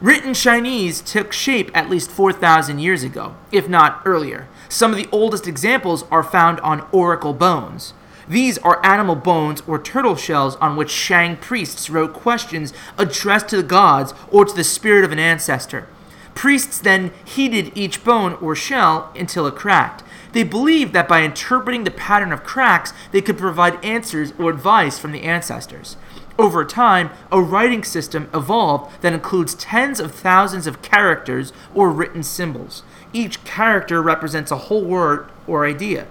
Written 0.00 0.34
Chinese 0.34 1.00
took 1.00 1.32
shape 1.32 1.70
at 1.74 1.88
least 1.88 2.10
4,000 2.10 2.78
years 2.78 3.02
ago, 3.02 3.34
if 3.50 3.68
not 3.68 4.02
earlier. 4.04 4.48
Some 4.68 4.90
of 4.90 4.96
the 4.96 5.08
oldest 5.10 5.46
examples 5.46 6.04
are 6.10 6.22
found 6.22 6.60
on 6.60 6.86
oracle 6.92 7.32
bones. 7.32 7.94
These 8.28 8.58
are 8.58 8.84
animal 8.84 9.16
bones 9.16 9.62
or 9.66 9.78
turtle 9.78 10.16
shells 10.16 10.56
on 10.56 10.76
which 10.76 10.90
Shang 10.90 11.36
priests 11.36 11.90
wrote 11.90 12.12
questions 12.12 12.72
addressed 12.96 13.48
to 13.48 13.56
the 13.56 13.62
gods 13.62 14.14
or 14.30 14.44
to 14.44 14.54
the 14.54 14.64
spirit 14.64 15.04
of 15.04 15.12
an 15.12 15.18
ancestor. 15.18 15.88
Priests 16.34 16.78
then 16.78 17.12
heated 17.24 17.72
each 17.76 18.04
bone 18.04 18.34
or 18.34 18.54
shell 18.54 19.12
until 19.16 19.46
it 19.46 19.54
cracked. 19.54 20.02
They 20.32 20.42
believed 20.42 20.92
that 20.92 21.08
by 21.08 21.22
interpreting 21.22 21.84
the 21.84 21.90
pattern 21.90 22.32
of 22.32 22.42
cracks, 22.42 22.92
they 23.12 23.22
could 23.22 23.38
provide 23.38 23.82
answers 23.84 24.32
or 24.38 24.50
advice 24.50 24.98
from 24.98 25.12
the 25.12 25.22
ancestors. 25.22 25.96
Over 26.36 26.64
time, 26.64 27.10
a 27.30 27.40
writing 27.40 27.84
system 27.84 28.28
evolved 28.34 29.00
that 29.02 29.12
includes 29.12 29.54
tens 29.54 30.00
of 30.00 30.12
thousands 30.12 30.66
of 30.66 30.82
characters 30.82 31.52
or 31.72 31.90
written 31.90 32.24
symbols. 32.24 32.82
Each 33.12 33.42
character 33.44 34.02
represents 34.02 34.50
a 34.50 34.56
whole 34.56 34.84
word 34.84 35.28
or 35.46 35.64
idea. 35.64 36.08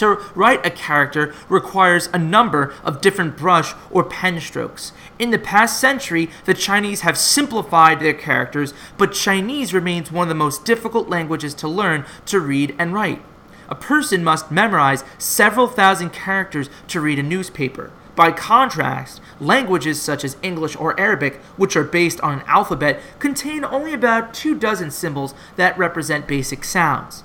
To 0.00 0.18
write 0.34 0.64
a 0.64 0.70
character 0.70 1.34
requires 1.50 2.08
a 2.14 2.18
number 2.18 2.72
of 2.82 3.02
different 3.02 3.36
brush 3.36 3.74
or 3.90 4.02
pen 4.02 4.40
strokes. 4.40 4.94
In 5.18 5.30
the 5.30 5.38
past 5.38 5.78
century, 5.78 6.30
the 6.46 6.54
Chinese 6.54 7.02
have 7.02 7.18
simplified 7.18 8.00
their 8.00 8.14
characters, 8.14 8.72
but 8.96 9.12
Chinese 9.12 9.74
remains 9.74 10.10
one 10.10 10.22
of 10.22 10.30
the 10.30 10.34
most 10.34 10.64
difficult 10.64 11.10
languages 11.10 11.52
to 11.52 11.68
learn 11.68 12.06
to 12.24 12.40
read 12.40 12.74
and 12.78 12.94
write. 12.94 13.20
A 13.68 13.74
person 13.74 14.24
must 14.24 14.50
memorize 14.50 15.04
several 15.18 15.66
thousand 15.66 16.14
characters 16.14 16.70
to 16.88 17.02
read 17.02 17.18
a 17.18 17.22
newspaper. 17.22 17.92
By 18.16 18.32
contrast, 18.32 19.20
languages 19.38 20.00
such 20.00 20.24
as 20.24 20.38
English 20.40 20.76
or 20.76 20.98
Arabic, 20.98 21.42
which 21.58 21.76
are 21.76 21.84
based 21.84 22.22
on 22.22 22.38
an 22.38 22.44
alphabet, 22.46 23.02
contain 23.18 23.66
only 23.66 23.92
about 23.92 24.32
two 24.32 24.58
dozen 24.58 24.90
symbols 24.90 25.34
that 25.56 25.76
represent 25.76 26.26
basic 26.26 26.64
sounds. 26.64 27.22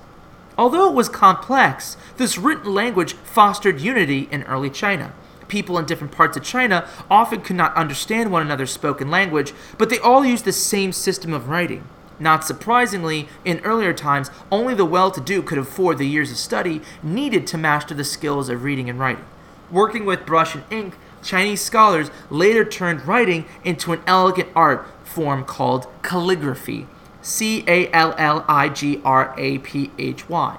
Although 0.58 0.90
it 0.90 0.96
was 0.96 1.10
complex, 1.10 1.98
this 2.18 2.38
written 2.38 2.74
language 2.74 3.14
fostered 3.14 3.82
unity 3.82 4.30
in 4.32 4.44
early 4.44 4.70
China. 4.70 5.14
People 5.48 5.78
in 5.78 5.86
different 5.86 6.14
parts 6.14 6.38
of 6.38 6.44
China 6.44 6.88
often 7.10 7.42
could 7.42 7.56
not 7.56 7.76
understand 7.76 8.32
one 8.32 8.42
another's 8.42 8.72
spoken 8.72 9.12
language, 9.12 9.54
but 9.78 9.90
they 9.90 10.00
all 10.00 10.26
used 10.26 10.46
the 10.46 10.54
same 10.54 10.92
system 10.92 11.34
of 11.34 11.50
writing. 11.50 11.88
Not 12.20 12.46
surprisingly, 12.46 13.28
in 13.44 13.60
earlier 13.60 13.94
times, 13.94 14.32
only 14.50 14.74
the 14.74 14.86
well 14.86 15.12
to 15.12 15.20
do 15.20 15.42
could 15.42 15.58
afford 15.58 15.98
the 15.98 16.08
years 16.08 16.32
of 16.32 16.38
study 16.38 16.82
needed 17.04 17.46
to 17.48 17.58
master 17.58 17.94
the 17.94 18.06
skills 18.06 18.48
of 18.50 18.64
reading 18.64 18.90
and 18.90 19.00
writing. 19.00 19.26
Working 19.70 20.06
with 20.06 20.26
brush 20.26 20.56
and 20.56 20.64
ink, 20.70 20.96
Chinese 21.22 21.62
scholars 21.62 22.12
later 22.30 22.64
turned 22.64 23.06
writing 23.06 23.46
into 23.64 23.92
an 23.92 24.02
elegant 24.08 24.50
art 24.56 24.88
form 25.04 25.44
called 25.44 25.88
calligraphy. 26.04 26.88
C 27.26 27.64
A 27.68 27.90
L 27.92 28.14
L 28.18 28.46
I 28.48 28.70
G 28.70 29.02
R 29.04 29.34
A 29.38 29.58
P 29.58 29.90
H 29.98 30.30
Y. 30.30 30.58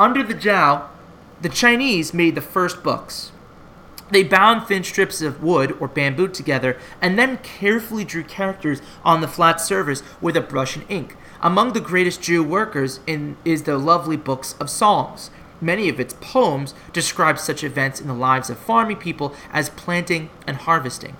Under 0.00 0.22
the 0.22 0.34
Zhou, 0.34 0.86
the 1.42 1.48
Chinese 1.48 2.14
made 2.14 2.34
the 2.34 2.40
first 2.40 2.82
books. 2.82 3.30
They 4.10 4.24
bound 4.24 4.66
thin 4.66 4.84
strips 4.84 5.20
of 5.20 5.42
wood 5.42 5.76
or 5.78 5.86
bamboo 5.86 6.28
together 6.28 6.78
and 7.02 7.18
then 7.18 7.36
carefully 7.38 8.04
drew 8.04 8.24
characters 8.24 8.80
on 9.04 9.20
the 9.20 9.28
flat 9.28 9.60
surface 9.60 10.02
with 10.20 10.34
a 10.34 10.40
brush 10.40 10.76
and 10.76 10.86
ink. 10.88 11.14
Among 11.42 11.74
the 11.74 11.80
greatest 11.80 12.22
Zhou 12.22 12.42
workers 12.42 13.00
in, 13.06 13.36
is 13.44 13.64
the 13.64 13.76
lovely 13.76 14.16
books 14.16 14.54
of 14.58 14.70
Psalms, 14.70 15.30
Many 15.60 15.88
of 15.88 15.98
its 15.98 16.14
poems 16.20 16.72
describe 16.92 17.38
such 17.38 17.64
events 17.64 18.00
in 18.00 18.06
the 18.06 18.14
lives 18.14 18.48
of 18.48 18.58
farming 18.58 18.98
people 18.98 19.34
as 19.52 19.70
planting 19.70 20.30
and 20.46 20.56
harvesting. 20.56 21.16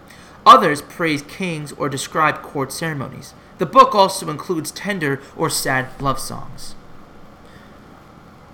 Others 0.47 0.83
praise 0.83 1.23
kings 1.23 1.73
or 1.73 1.89
describe 1.89 2.41
court 2.43 2.73
ceremonies. 2.73 3.35
The 3.59 3.67
book 3.67 3.95
also 3.95 4.31
includes 4.31 4.71
tender 4.71 5.21
or 5.37 5.51
sad 5.51 5.89
love 6.01 6.19
songs. 6.19 6.75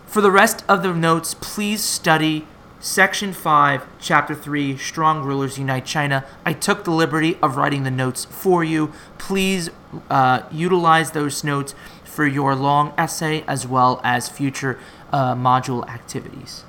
For 0.06 0.20
the 0.20 0.30
rest 0.30 0.64
of 0.68 0.82
the 0.82 0.94
notes, 0.94 1.34
please 1.34 1.82
study 1.82 2.46
Section 2.80 3.32
5, 3.32 3.86
Chapter 3.98 4.34
3 4.34 4.76
Strong 4.76 5.24
Rulers 5.24 5.58
Unite 5.58 5.86
China. 5.86 6.24
I 6.44 6.52
took 6.52 6.84
the 6.84 6.90
liberty 6.90 7.38
of 7.42 7.56
writing 7.56 7.82
the 7.82 7.90
notes 7.90 8.26
for 8.26 8.62
you. 8.62 8.92
Please 9.18 9.70
uh, 10.10 10.42
utilize 10.52 11.12
those 11.12 11.42
notes 11.42 11.74
for 12.04 12.26
your 12.26 12.54
long 12.54 12.92
essay 12.96 13.42
as 13.48 13.66
well 13.66 14.00
as 14.04 14.28
future 14.28 14.78
uh, 15.12 15.34
module 15.34 15.88
activities. 15.88 16.64